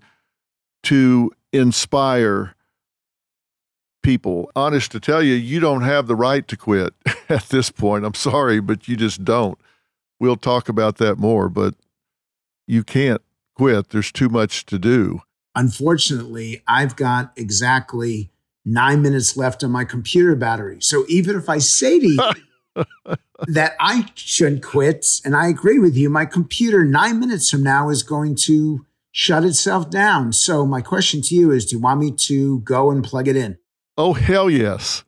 [0.83, 2.55] to inspire
[4.03, 4.49] people.
[4.55, 6.93] Honest to tell you, you don't have the right to quit
[7.29, 8.05] at this point.
[8.05, 9.59] I'm sorry, but you just don't.
[10.19, 11.75] We'll talk about that more, but
[12.67, 13.21] you can't
[13.55, 13.89] quit.
[13.89, 15.21] There's too much to do.
[15.55, 18.31] Unfortunately, I've got exactly
[18.65, 20.77] nine minutes left on my computer battery.
[20.81, 22.83] So even if I say to you
[23.47, 27.89] that I shouldn't quit, and I agree with you, my computer nine minutes from now
[27.89, 30.33] is going to shut itself down.
[30.33, 33.37] So my question to you is do you want me to go and plug it
[33.37, 33.57] in?
[33.97, 35.05] Oh, hell yes.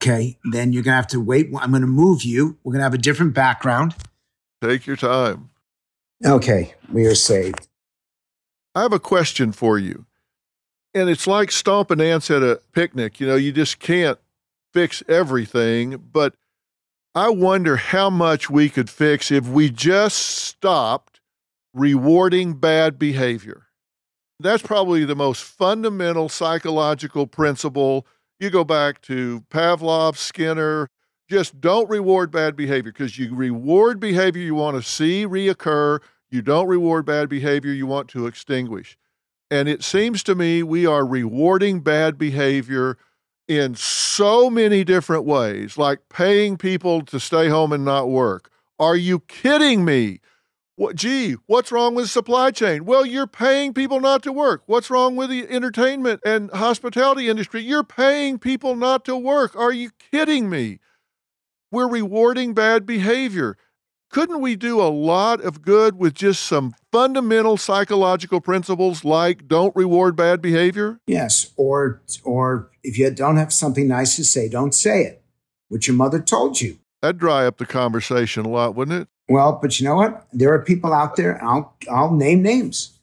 [0.00, 1.50] okay, then you're going to have to wait.
[1.58, 2.58] I'm going to move you.
[2.62, 3.96] We're going to have a different background.
[4.62, 5.50] Take your time.
[6.24, 7.66] Okay, we are saved.
[8.74, 10.06] I have a question for you.
[10.94, 13.18] And it's like stomping ants at a picnic.
[13.18, 14.18] You know, you just can't
[14.72, 15.96] fix everything.
[16.12, 16.34] But
[17.14, 21.20] I wonder how much we could fix if we just stopped
[21.74, 23.66] rewarding bad behavior.
[24.38, 28.06] That's probably the most fundamental psychological principle.
[28.38, 30.88] You go back to Pavlov, Skinner,
[31.32, 35.98] just don't reward bad behavior because you reward behavior you want to see reoccur.
[36.30, 38.98] You don't reward bad behavior you want to extinguish.
[39.50, 42.98] And it seems to me we are rewarding bad behavior
[43.48, 48.50] in so many different ways, like paying people to stay home and not work.
[48.78, 50.20] Are you kidding me?
[50.76, 52.84] What, gee, what's wrong with supply chain?
[52.84, 54.64] Well, you're paying people not to work.
[54.66, 57.62] What's wrong with the entertainment and hospitality industry?
[57.62, 59.56] You're paying people not to work.
[59.56, 60.80] Are you kidding me?
[61.72, 63.56] We're rewarding bad behavior.
[64.10, 69.74] Couldn't we do a lot of good with just some fundamental psychological principles like don't
[69.74, 71.00] reward bad behavior?
[71.06, 75.22] Yes, or or if you don't have something nice to say, don't say it.
[75.68, 76.76] What your mother told you.
[77.00, 79.08] That'd dry up the conversation a lot, wouldn't it?
[79.30, 80.26] Well, but you know what?
[80.30, 82.98] There are people out there, I'll, I'll name names.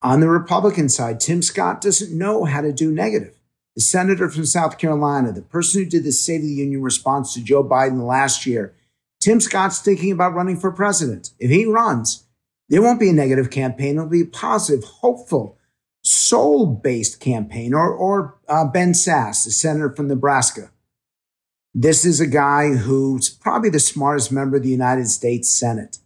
[0.00, 3.35] On the Republican side, Tim Scott doesn't know how to do negative.
[3.76, 7.34] The senator from South Carolina, the person who did the State of the Union response
[7.34, 8.74] to Joe Biden last year,
[9.20, 11.30] Tim Scott's thinking about running for president.
[11.38, 12.24] If he runs,
[12.68, 13.96] there won't be a negative campaign.
[13.96, 15.58] It'll be a positive, hopeful,
[16.02, 17.74] soul based campaign.
[17.74, 20.70] Or, or uh, Ben Sasse, the senator from Nebraska.
[21.74, 25.98] This is a guy who's probably the smartest member of the United States Senate.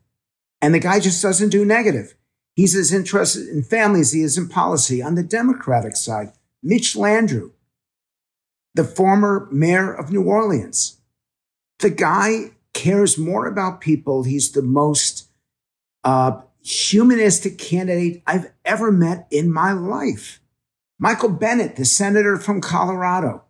[0.60, 2.16] And the guy just doesn't do negative.
[2.56, 5.00] He's as interested in family as he is in policy.
[5.00, 7.52] On the Democratic side, Mitch Landrieu,
[8.74, 10.98] the former mayor of New Orleans,
[11.80, 14.22] the guy cares more about people.
[14.22, 15.28] He's the most
[16.04, 20.40] uh, humanistic candidate I've ever met in my life.
[20.98, 23.44] Michael Bennet, the senator from Colorado,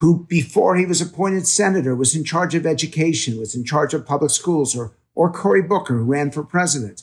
[0.00, 4.06] who before he was appointed senator was in charge of education, was in charge of
[4.06, 7.02] public schools, or, or Cory Booker, who ran for president.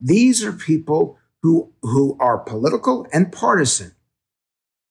[0.00, 3.92] These are people who, who are political and partisan,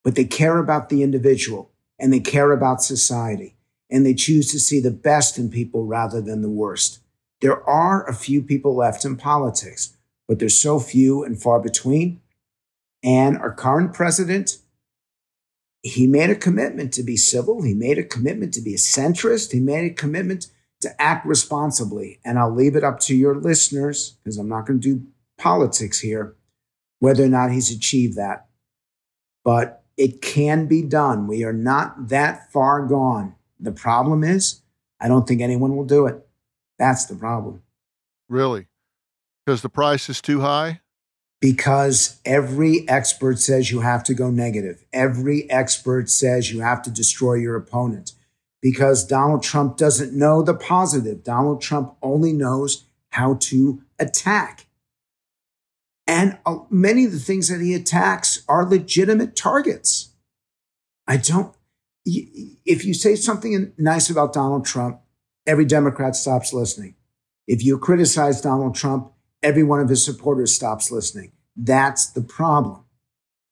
[0.04, 3.56] but they care about the individual and they care about society
[3.90, 7.00] and they choose to see the best in people rather than the worst.
[7.42, 9.98] There are a few people left in politics,
[10.28, 12.22] but there's so few and far between.
[13.04, 14.60] And our current president
[15.84, 17.64] he made a commitment to be civil.
[17.64, 19.52] He made a commitment to be a centrist.
[19.52, 20.48] He made a commitment
[20.82, 22.20] to act responsibly.
[22.24, 26.00] And I'll leave it up to your listeners, because I'm not going to do politics
[26.00, 26.36] here,
[27.00, 28.48] whether or not he's achieved that.
[29.44, 31.28] But it can be done.
[31.28, 33.36] We are not that far gone.
[33.60, 34.62] The problem is,
[35.00, 36.28] I don't think anyone will do it.
[36.80, 37.62] That's the problem.
[38.30, 38.68] Really?
[39.46, 40.82] Because the price is too high?
[41.42, 44.86] because every expert says you have to go negative.
[44.94, 48.14] Every expert says you have to destroy your opponent
[48.62, 51.24] because Donald Trump doesn't know the positive.
[51.24, 54.68] Donald Trump only knows how to attack.
[56.12, 60.10] And uh, many of the things that he attacks are legitimate targets.
[61.08, 61.56] I don't,
[62.06, 65.00] if you say something nice about Donald Trump,
[65.48, 66.96] every Democrat stops listening.
[67.48, 71.32] If you criticize Donald Trump, every one of his supporters stops listening.
[71.56, 72.84] That's the problem.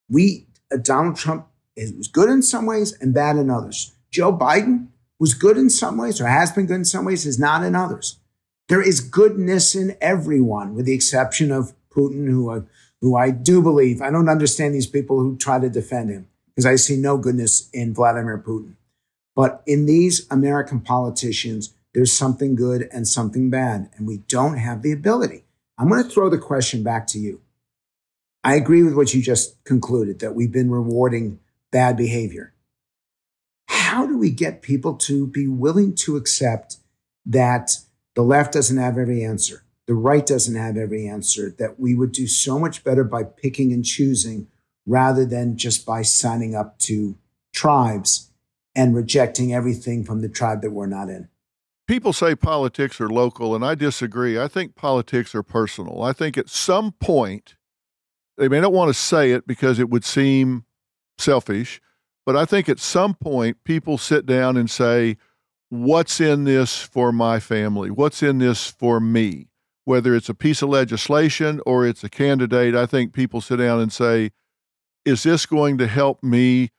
[0.09, 1.47] We, uh, Donald Trump
[1.77, 3.95] was good in some ways and bad in others.
[4.11, 4.87] Joe Biden
[5.17, 7.73] was good in some ways or has been good in some ways, is not in
[7.73, 8.19] others.
[8.67, 12.61] There is goodness in everyone, with the exception of Putin, who, uh,
[13.01, 16.65] who I do believe, I don't understand these people who try to defend him because
[16.65, 18.75] I see no goodness in Vladimir Putin.
[19.35, 24.81] But in these American politicians, there's something good and something bad, and we don't have
[24.81, 25.45] the ability.
[25.77, 27.41] I'm going to throw the question back to you.
[28.43, 31.39] I agree with what you just concluded that we've been rewarding
[31.71, 32.53] bad behavior.
[33.67, 36.77] How do we get people to be willing to accept
[37.25, 37.77] that
[38.15, 42.13] the left doesn't have every answer, the right doesn't have every answer, that we would
[42.13, 44.47] do so much better by picking and choosing
[44.85, 47.17] rather than just by signing up to
[47.53, 48.31] tribes
[48.73, 51.27] and rejecting everything from the tribe that we're not in?
[51.89, 54.39] people say politics are local, and I disagree.
[54.39, 56.03] I think politics are personal.
[56.03, 57.55] I think at some point,
[58.37, 60.65] they may not want to say it because it would seem
[61.17, 61.81] selfish,
[62.27, 65.17] but I think at some point, people sit down and say,
[65.69, 67.89] What's in this for my family?
[67.89, 69.48] What's in this for me?
[69.89, 73.79] Whether it's a piece of legislation or it's a candidate, I think people sit down
[73.79, 74.29] and say,
[75.03, 76.69] Is this going to help me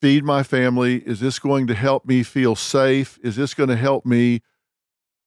[0.00, 0.98] feed my family?
[0.98, 3.18] Is this going to help me feel safe?
[3.24, 4.40] Is this going to help me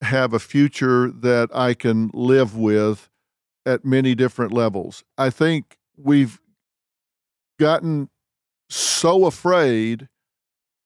[0.00, 3.10] have a future that I can live with
[3.66, 5.04] at many different levels?
[5.18, 6.40] I think we've
[7.60, 8.08] gotten
[8.70, 10.08] so afraid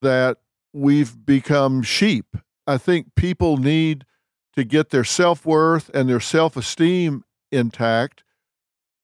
[0.00, 0.38] that
[0.72, 2.36] we've become sheep.
[2.66, 4.06] I think people need
[4.54, 8.24] to get their self worth and their self esteem intact.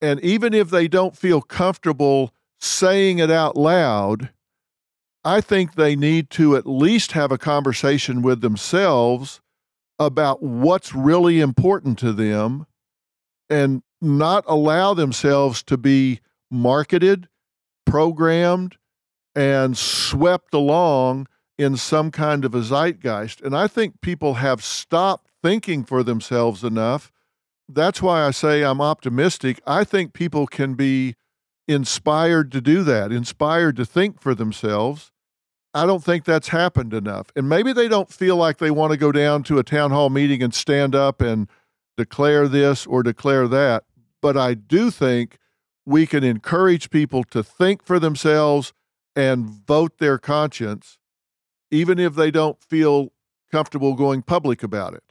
[0.01, 4.31] And even if they don't feel comfortable saying it out loud,
[5.25, 9.41] I think they need to at least have a conversation with themselves
[9.99, 12.67] about what's really important to them
[13.51, 16.21] and not allow themselves to be
[16.51, 17.29] marketed,
[17.85, 18.77] programmed,
[19.35, 21.27] and swept along
[21.59, 23.41] in some kind of a zeitgeist.
[23.41, 27.13] And I think people have stopped thinking for themselves enough.
[27.69, 29.61] That's why I say I'm optimistic.
[29.67, 31.15] I think people can be
[31.67, 35.13] inspired to do that, inspired to think for themselves.
[35.75, 37.31] I don't think that's happened enough.
[37.37, 40.09] And maybe they don't feel like they want to go down to a town hall
[40.09, 41.47] meeting and stand up and
[41.97, 43.85] declare this or declare that.
[44.23, 45.37] But I do think
[45.85, 48.73] we can encourage people to think for themselves
[49.15, 50.99] and vote their conscience,
[51.71, 53.13] even if they don't feel
[53.51, 55.03] comfortable going public about it.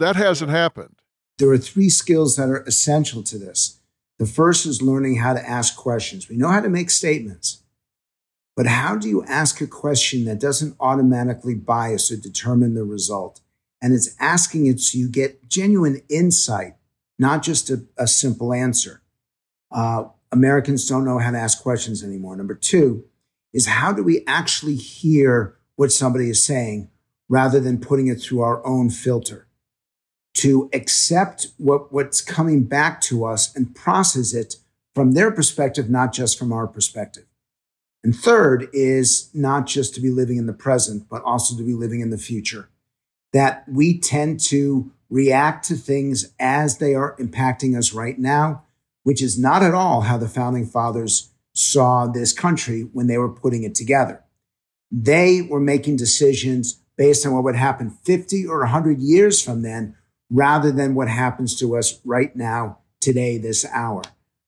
[0.00, 0.96] That hasn't happened.
[1.38, 3.80] There are three skills that are essential to this.
[4.18, 6.26] The first is learning how to ask questions.
[6.26, 7.62] We know how to make statements,
[8.56, 13.42] but how do you ask a question that doesn't automatically bias or determine the result?
[13.82, 16.76] And it's asking it so you get genuine insight,
[17.18, 19.02] not just a, a simple answer.
[19.70, 22.36] Uh, Americans don't know how to ask questions anymore.
[22.36, 23.04] Number two
[23.52, 26.88] is how do we actually hear what somebody is saying
[27.28, 29.46] rather than putting it through our own filter?
[30.34, 34.56] To accept what, what's coming back to us and process it
[34.94, 37.24] from their perspective, not just from our perspective.
[38.02, 41.74] And third is not just to be living in the present, but also to be
[41.74, 42.70] living in the future.
[43.32, 48.64] That we tend to react to things as they are impacting us right now,
[49.02, 53.28] which is not at all how the founding fathers saw this country when they were
[53.28, 54.24] putting it together.
[54.90, 59.96] They were making decisions based on what would happen 50 or 100 years from then
[60.30, 64.02] rather than what happens to us right now, today, this hour.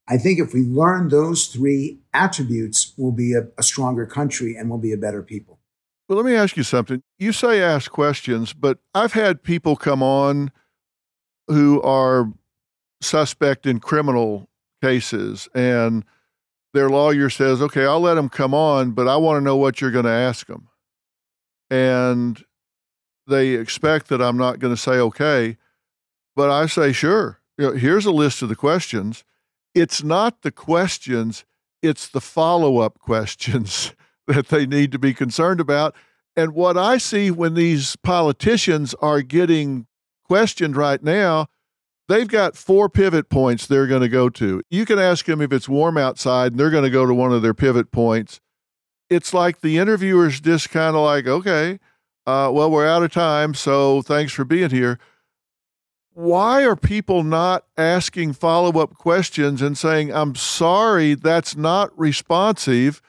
[0.08, 4.68] I think if we learn those three attributes, we'll be a, a, stronger country and
[4.68, 5.58] we'll be a better people.
[6.08, 7.02] Well, let me ask you something.
[7.18, 10.50] You say ask questions, but I've had people come on
[11.48, 12.32] who are
[13.00, 14.48] suspect in criminal
[14.82, 16.04] cases, and
[16.74, 19.80] their lawyer says, okay, I'll let them come on, but I want to know what
[19.80, 20.68] you're going to ask them.
[21.70, 22.42] And
[23.26, 25.56] they expect that I'm not going to say okay.
[26.34, 29.24] But I say, sure, you know, here's a list of the questions.
[29.74, 31.44] It's not the questions,
[31.82, 33.94] it's the follow up questions
[34.26, 35.94] that they need to be concerned about.
[36.36, 39.86] And what I see when these politicians are getting
[40.24, 41.48] questioned right now,
[42.08, 44.62] they've got four pivot points they're going to go to.
[44.70, 47.32] You can ask them if it's warm outside, and they're going to go to one
[47.32, 48.40] of their pivot points.
[49.10, 51.78] It's like the interviewer's just kind of like, okay,
[52.26, 54.98] uh, well, we're out of time, so thanks for being here
[56.14, 63.00] why are people not asking follow up questions and saying, I'm sorry, that's not responsive?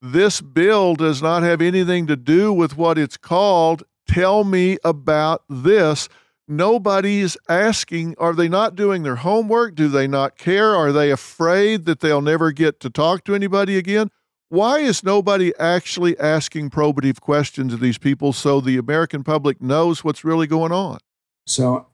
[0.00, 3.82] This bill does not have anything to do with what it's called.
[4.06, 6.08] Tell me about this.
[6.46, 9.74] Nobody's asking, are they not doing their homework?
[9.74, 10.74] Do they not care?
[10.74, 14.10] Are they afraid that they'll never get to talk to anybody again?
[14.48, 20.02] Why is nobody actually asking probative questions of these people so the American public knows
[20.02, 21.00] what's really going on?
[21.44, 21.87] So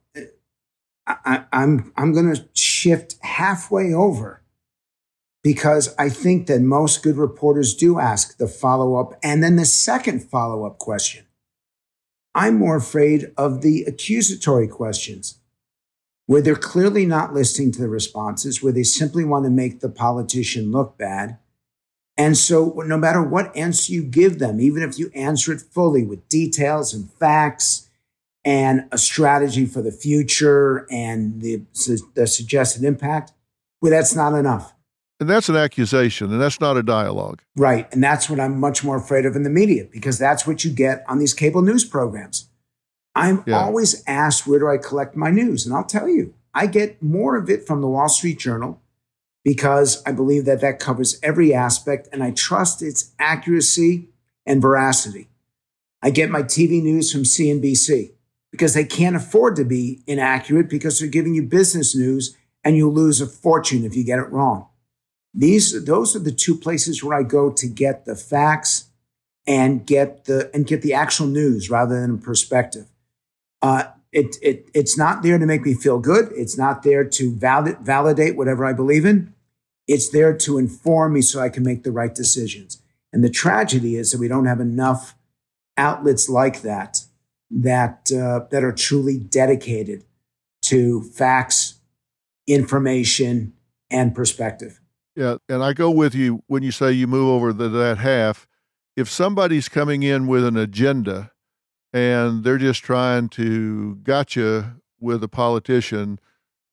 [1.07, 4.43] I, I'm I'm going to shift halfway over
[5.43, 9.67] because I think that most good reporters do ask the follow up and then the
[9.67, 11.27] second follow up question.
[12.35, 15.39] I'm more afraid of the accusatory questions
[16.27, 19.91] where they're clearly not listening to the responses, where they simply want to make the
[19.91, 21.39] politician look bad.
[22.17, 26.05] And so, no matter what answer you give them, even if you answer it fully
[26.05, 27.84] with details and facts
[28.45, 31.63] and a strategy for the future and the,
[32.15, 33.33] the suggested impact,
[33.81, 34.75] well, that's not enough.
[35.21, 37.41] And that's an accusation, and that's not a dialogue.
[37.57, 37.91] Right.
[37.93, 40.71] And that's what I'm much more afraid of in the media, because that's what you
[40.73, 42.49] get on these cable news programs.
[43.15, 43.61] I'm yeah.
[43.61, 45.65] always asked, where do I collect my news?
[45.65, 48.81] And I'll tell you, I get more of it from the Wall Street Journal
[49.45, 54.09] because I believe that that covers every aspect and I trust its accuracy
[54.45, 55.29] and veracity.
[56.03, 58.13] I get my TV news from CNBC
[58.55, 62.89] because they can't afford to be inaccurate because they're giving you business news and you
[62.89, 64.69] lose a fortune if you get it wrong.
[65.35, 68.91] These those are the two places where I go to get the facts
[69.45, 72.87] and get the and get the actual news rather than perspective.
[73.61, 76.31] Uh, it, it it's not there to make me feel good.
[76.37, 79.35] It's not there to valid, validate whatever I believe in.
[79.89, 82.81] It's there to inform me so I can make the right decisions.
[83.13, 85.17] And the tragedy is that we don't have enough
[85.77, 87.05] outlets like that
[87.51, 90.05] that uh, that are truly dedicated
[90.63, 91.81] to facts,
[92.47, 93.53] information,
[93.91, 94.81] and perspective.
[95.17, 98.49] Yeah, and I go with you when you say you move over the, that half.
[98.97, 101.33] If somebody's coming in with an agenda
[101.93, 106.19] and they're just trying to gotcha with a politician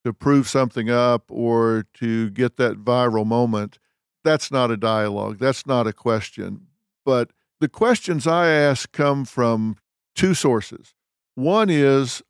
[0.04, 3.78] to prove something up or to get that viral moment,
[4.24, 5.38] that's not a dialogue.
[5.40, 6.68] That's not a question.
[7.06, 9.78] But the questions I ask come from
[10.16, 10.94] two sources.
[11.36, 12.22] One is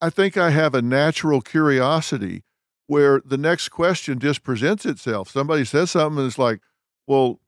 [0.00, 2.42] I think I have a natural curiosity
[2.86, 5.30] where the next question just presents itself.
[5.30, 6.60] Somebody says something and it's like,
[7.06, 7.40] well,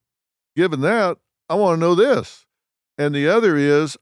[0.54, 2.46] given that, I want to know this.
[2.98, 3.96] And the other is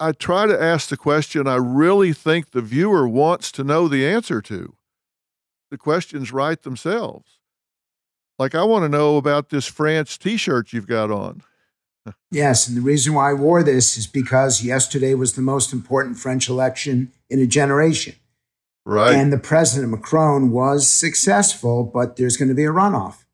[0.00, 4.06] I try to ask the question I really think the viewer wants to know the
[4.06, 4.76] answer to.
[5.70, 7.38] The questions write themselves.
[8.38, 11.42] Like, I want to know about this France t shirt you've got on.
[12.30, 12.68] Yes.
[12.68, 16.48] And the reason why I wore this is because yesterday was the most important French
[16.48, 18.14] election in a generation.
[18.84, 19.14] Right.
[19.14, 23.24] And the president, Macron, was successful, but there's going to be a runoff.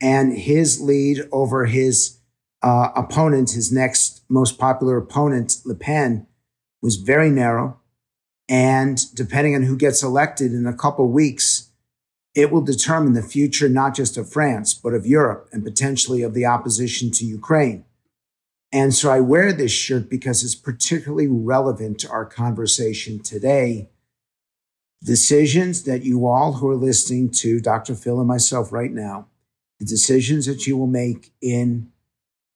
[0.00, 2.18] And his lead over his
[2.62, 6.26] uh, opponent, his next most popular opponent, Le Pen,
[6.80, 7.78] was very narrow.
[8.48, 11.70] And depending on who gets elected in a couple weeks,
[12.34, 16.34] it will determine the future not just of France, but of Europe and potentially of
[16.34, 17.84] the opposition to Ukraine.
[18.72, 23.90] And so I wear this shirt because it's particularly relevant to our conversation today.
[25.04, 27.94] Decisions that you all who are listening to Dr.
[27.94, 29.28] Phil and myself right now,
[29.78, 31.92] the decisions that you will make in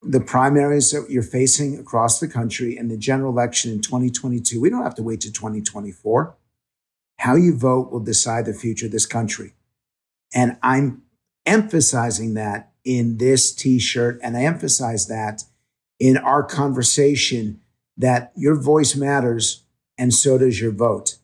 [0.01, 4.69] the primaries that you're facing across the country and the general election in 2022, we
[4.69, 6.35] don't have to wait to 2024.
[7.19, 9.53] How you vote will decide the future of this country.
[10.33, 11.03] And I'm
[11.45, 14.19] emphasizing that in this t shirt.
[14.23, 15.43] And I emphasize that
[15.99, 17.61] in our conversation
[17.97, 19.63] that your voice matters
[19.97, 21.17] and so does your vote.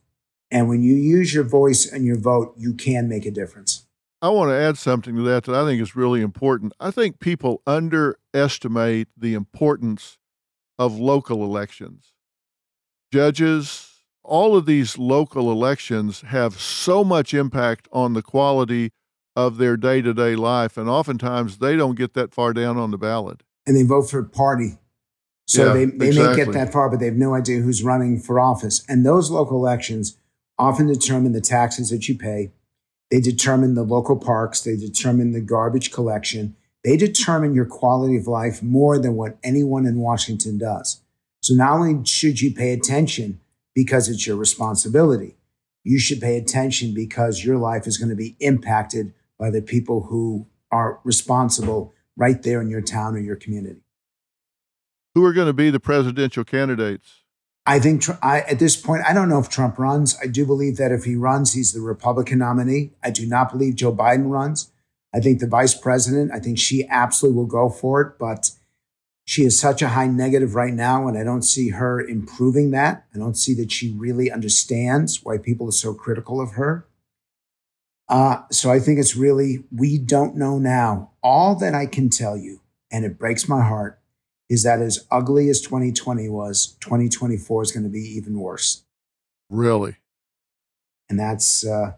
[0.50, 3.86] And when you use your voice and your vote, you can make a difference.
[4.22, 6.74] I want to add something to that that I think is really important.
[6.80, 10.18] I think people underestimate the importance
[10.80, 12.14] of local elections.
[13.12, 13.90] Judges,
[14.24, 18.92] all of these local elections have so much impact on the quality
[19.36, 20.78] of their day to day life.
[20.78, 23.44] And oftentimes they don't get that far down on the ballot.
[23.66, 24.78] And they vote for a party.
[25.48, 26.30] So yeah, they, they exactly.
[26.30, 28.84] may get that far, but they have no idea who's running for office.
[28.88, 30.18] And those local elections
[30.58, 32.52] often determine the taxes that you pay.
[33.12, 34.62] They determine the local parks.
[34.62, 36.56] They determine the garbage collection.
[36.84, 41.02] They determine your quality of life more than what anyone in Washington does.
[41.42, 43.40] So not only should you pay attention
[43.76, 45.36] because it's your responsibility,
[45.84, 50.04] you should pay attention because your life is going to be impacted by the people
[50.04, 53.82] who are responsible right there in your town or your community.
[55.16, 57.24] Who are going to be the presidential candidates?
[57.66, 60.18] I think I, at this point, I don't know if Trump runs.
[60.22, 62.92] I do believe that if he runs, he's the Republican nominee.
[63.04, 64.72] I do not believe Joe Biden runs.
[65.16, 68.52] I think the vice president, I think she absolutely will go for it, but
[69.26, 73.06] she is such a high negative right now, and I don't see her improving that.
[73.16, 76.88] I don't see that she really understands why people are so critical of her.
[78.10, 81.12] Uh, so I think it's really, we don't know now.
[81.22, 82.62] All that I can tell you,
[82.92, 84.00] and it breaks my heart,
[84.50, 88.84] is that as ugly as 2020 was, 2024 is going to be even worse.
[89.50, 89.96] Really?
[91.10, 91.94] And that's, uh,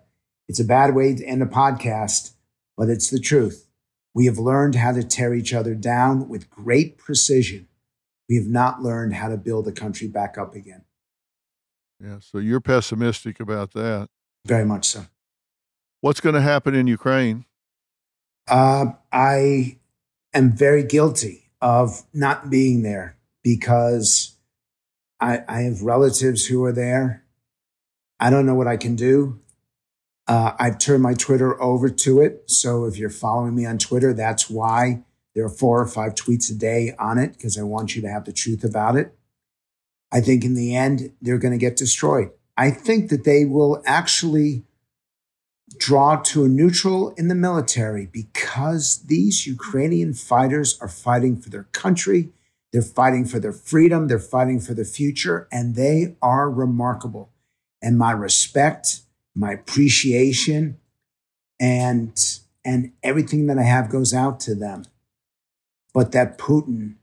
[0.48, 2.34] it's a bad way to end a podcast,
[2.78, 3.68] but it's the truth.
[4.14, 7.68] We have learned how to tear each other down with great precision.
[8.30, 10.86] We have not learned how to build a country back up again.
[12.02, 14.10] Yeah, so you're pessimistic about that.
[14.46, 15.06] Very much so.
[16.06, 17.46] What's going to happen in Ukraine?
[18.48, 19.80] Uh, I
[20.36, 24.36] am very guilty of not being there because
[25.20, 27.24] I, I, have relatives who are there.
[28.20, 29.40] I don't know what I can do.
[30.28, 32.52] Uh, I've turned my Twitter over to it.
[32.52, 35.04] So if you're following me on Twitter, that's why
[35.34, 38.10] there are four or five tweets a day on it because I want you to
[38.10, 39.18] have the truth about it.
[40.12, 42.30] I think in the end, they're going to get destroyed.
[42.56, 44.66] I think that they will actually
[45.78, 51.64] draw to a neutral in the military because these Ukrainian fighters are fighting for their
[51.72, 52.30] country,
[52.72, 57.32] they're fighting for their freedom, they're fighting for the future, and they are remarkable.
[57.82, 59.02] And my respect,
[59.36, 60.80] my appreciation,
[61.60, 62.18] and
[62.64, 64.86] and everything that I have goes out to them.
[65.94, 66.96] But that Putin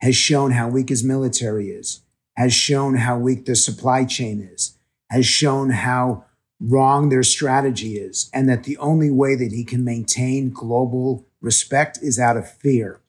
[0.00, 2.00] has shown how weak his military is,
[2.36, 4.78] has shown how weak the supply chain is,
[5.10, 6.24] has shown how
[6.62, 11.98] wrong their strategy is, and that the only way that he can maintain global respect
[12.00, 13.00] is out of fear.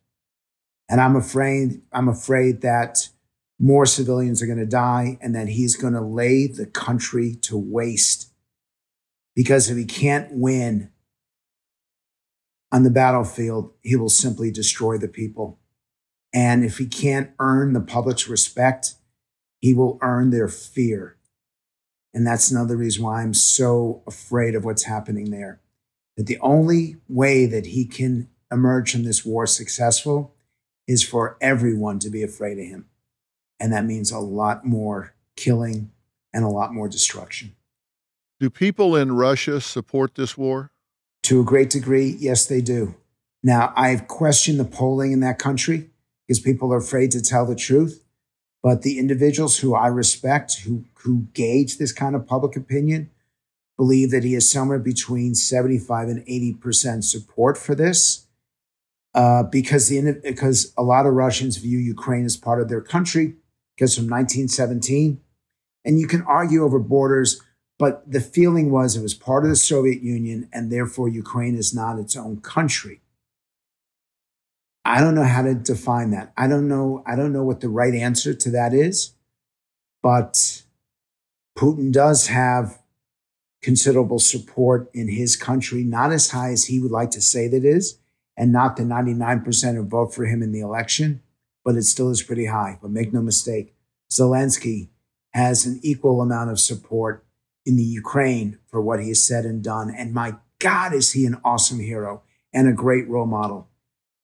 [0.89, 3.09] And I'm afraid, I'm afraid that
[3.59, 7.57] more civilians are going to die and that he's going to lay the country to
[7.57, 8.31] waste.
[9.35, 10.91] Because if he can't win
[12.71, 15.59] on the battlefield, he will simply destroy the people.
[16.34, 18.95] And if he can't earn the public's respect,
[19.59, 21.17] he will earn their fear.
[22.14, 25.60] And that's another reason why I'm so afraid of what's happening there.
[26.15, 30.35] That the only way that he can emerge from this war successful
[30.88, 32.85] is for everyone to be afraid of him.
[33.60, 35.91] And that means a lot more killing
[36.34, 37.56] and a lot more destruction.
[38.40, 40.72] Do people in Russia support this war?
[41.23, 42.95] To a great degree, yes, they do.
[43.41, 45.90] Now, I've questioned the polling in that country
[46.27, 48.02] because people are afraid to tell the truth.
[48.64, 53.11] But the individuals who I respect, who, who gauge this kind of public opinion,
[53.76, 58.26] believe that he is somewhere between 75 and 80% support for this.
[59.14, 63.35] Uh, because the because a lot of Russians view Ukraine as part of their country,
[63.76, 65.22] because from 1917,
[65.85, 67.40] and you can argue over borders,
[67.77, 71.76] but the feeling was it was part of the Soviet Union, and therefore Ukraine is
[71.76, 73.02] not its own country.
[74.85, 76.34] I don't know how to define that.
[76.38, 77.03] I don't know.
[77.05, 79.14] I don't know what the right answer to that is,
[80.01, 80.64] but
[81.57, 82.80] Putin does have
[83.61, 87.64] considerable support in his country, not as high as he would like to say that
[87.64, 87.97] is,
[88.35, 91.22] and not the 99% who vote for him in the election,
[91.64, 92.77] but it still is pretty high.
[92.81, 93.73] But make no mistake,
[94.11, 94.89] Zelensky
[95.34, 97.26] has an equal amount of support
[97.65, 99.93] in the Ukraine for what he has said and done.
[99.95, 103.69] And my God, is he an awesome hero and a great role model.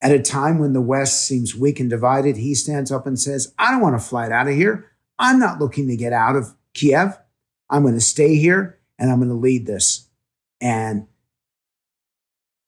[0.02, 3.54] At a time when the West seems weak and divided, he stands up and says,
[3.60, 4.92] I don't want to fly out of here.
[5.18, 7.18] I'm not looking to get out of Kiev.
[7.70, 10.08] I'm going to stay here and I'm going to lead this.
[10.62, 11.08] And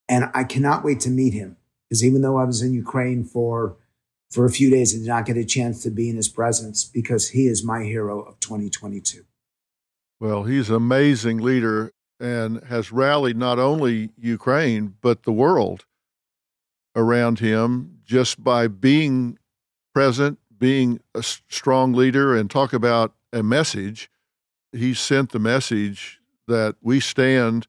[0.10, 1.56] and I cannot wait to meet him
[1.88, 3.78] because even though I was in Ukraine for
[4.30, 6.84] for a few days, I did not get a chance to be in his presence
[6.86, 9.24] because he is my hero of 2022.
[10.20, 15.86] Well, he's an amazing leader and has rallied not only Ukraine but the world
[16.96, 19.38] around him just by being
[19.94, 24.10] present, being a strong leader, and talk about a message.
[24.72, 27.68] He sent the message that we stand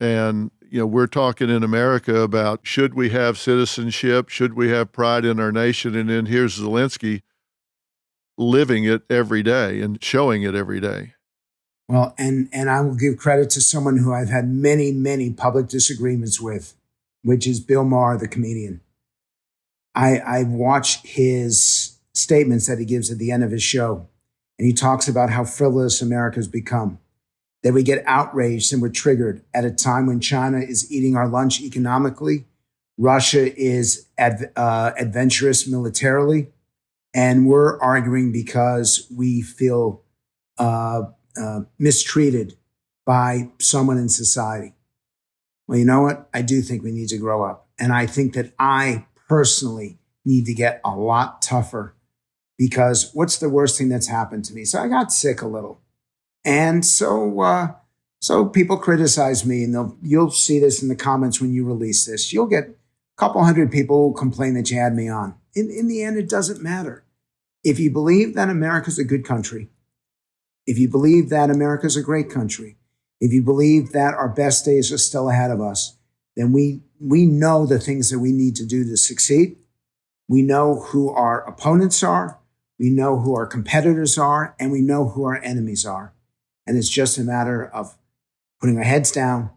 [0.00, 4.92] and you know we're talking in America about should we have citizenship, should we have
[4.92, 7.22] pride in our nation, and then here's Zelensky
[8.36, 11.14] living it every day and showing it every day.
[11.88, 15.68] Well, and and I will give credit to someone who I've had many many public
[15.68, 16.74] disagreements with,
[17.24, 18.80] which is Bill Maher, the comedian.
[19.94, 24.06] I I watch his statements that he gives at the end of his show,
[24.58, 26.98] and he talks about how frivolous America's become
[27.64, 31.26] that we get outraged and we're triggered at a time when China is eating our
[31.26, 32.44] lunch economically,
[32.98, 36.52] Russia is uh, adventurous militarily,
[37.14, 40.02] and we're arguing because we feel
[40.58, 41.04] uh,
[41.40, 42.54] uh, mistreated
[43.06, 44.73] by someone in society.
[45.66, 46.28] Well, you know what?
[46.34, 47.68] I do think we need to grow up.
[47.78, 51.94] And I think that I personally need to get a lot tougher
[52.56, 54.64] because what's the worst thing that's happened to me?
[54.64, 55.80] So I got sick a little.
[56.44, 57.68] And so, uh,
[58.20, 62.06] so people criticize me, and they'll, you'll see this in the comments when you release
[62.06, 62.32] this.
[62.32, 62.74] You'll get a
[63.16, 65.34] couple hundred people who complain that you had me on.
[65.54, 67.04] In, in the end, it doesn't matter.
[67.62, 69.68] If you believe that America's a good country,
[70.66, 72.76] if you believe that America's a great country,
[73.24, 75.96] if you believe that our best days are still ahead of us,
[76.36, 79.56] then we, we know the things that we need to do to succeed.
[80.28, 82.38] We know who our opponents are.
[82.78, 86.12] We know who our competitors are, and we know who our enemies are.
[86.66, 87.96] And it's just a matter of
[88.60, 89.48] putting our heads down,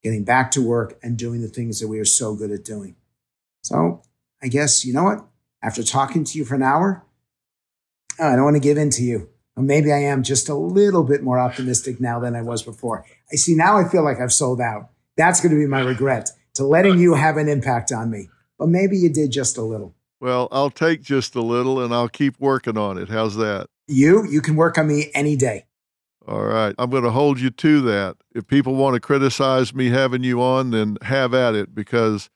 [0.00, 2.94] getting back to work, and doing the things that we are so good at doing.
[3.64, 4.02] So
[4.40, 5.24] I guess, you know what?
[5.60, 7.04] After talking to you for an hour,
[8.20, 9.28] I don't want to give in to you.
[9.58, 13.04] Or maybe I am just a little bit more optimistic now than I was before.
[13.32, 14.90] I see now I feel like I've sold out.
[15.16, 18.28] That's going to be my regret to letting you have an impact on me.
[18.56, 19.96] But maybe you did just a little.
[20.20, 23.08] Well, I'll take just a little and I'll keep working on it.
[23.08, 23.66] How's that?
[23.88, 25.64] You, you can work on me any day.
[26.24, 26.72] All right.
[26.78, 28.16] I'm going to hold you to that.
[28.36, 32.30] If people want to criticize me having you on, then have at it because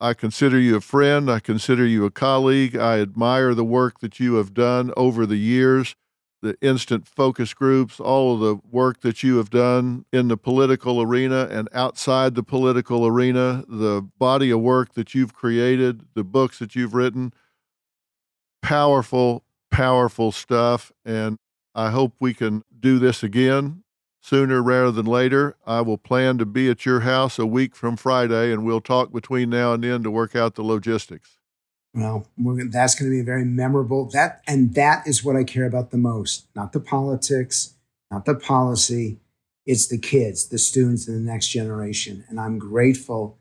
[0.00, 1.30] I consider you a friend.
[1.30, 2.76] I consider you a colleague.
[2.76, 5.96] I admire the work that you have done over the years,
[6.42, 11.00] the instant focus groups, all of the work that you have done in the political
[11.00, 16.58] arena and outside the political arena, the body of work that you've created, the books
[16.58, 17.32] that you've written.
[18.60, 20.92] Powerful, powerful stuff.
[21.04, 21.38] And
[21.74, 23.84] I hope we can do this again
[24.20, 25.56] sooner rather than later.
[25.64, 29.12] I will plan to be at your house a week from Friday, and we'll talk
[29.12, 31.38] between now and then to work out the logistics.
[31.94, 34.08] Well, that's going to be very memorable.
[34.10, 36.46] That and that is what I care about the most.
[36.54, 37.74] Not the politics,
[38.10, 39.18] not the policy.
[39.66, 42.24] It's the kids, the students, and the next generation.
[42.28, 43.38] And I'm grateful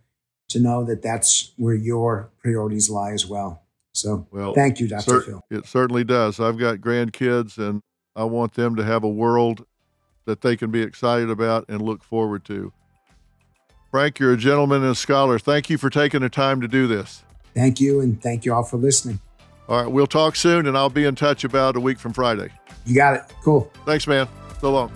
[0.49, 3.63] to know that that's where your priorities lie as well.
[3.93, 5.01] So, well, thank you, Dr.
[5.01, 5.41] Cer- Phil.
[5.49, 6.39] It certainly does.
[6.39, 7.81] I've got grandkids, and
[8.15, 9.65] I want them to have a world
[10.25, 12.71] that they can be excited about and look forward to.
[13.89, 15.39] Frank, you're a gentleman and a scholar.
[15.39, 17.23] Thank you for taking the time to do this.
[17.53, 19.19] Thank you, and thank you all for listening.
[19.67, 22.49] All right, we'll talk soon, and I'll be in touch about a week from Friday.
[22.85, 23.21] You got it.
[23.43, 23.71] Cool.
[23.85, 24.27] Thanks, man.
[24.59, 24.91] So long.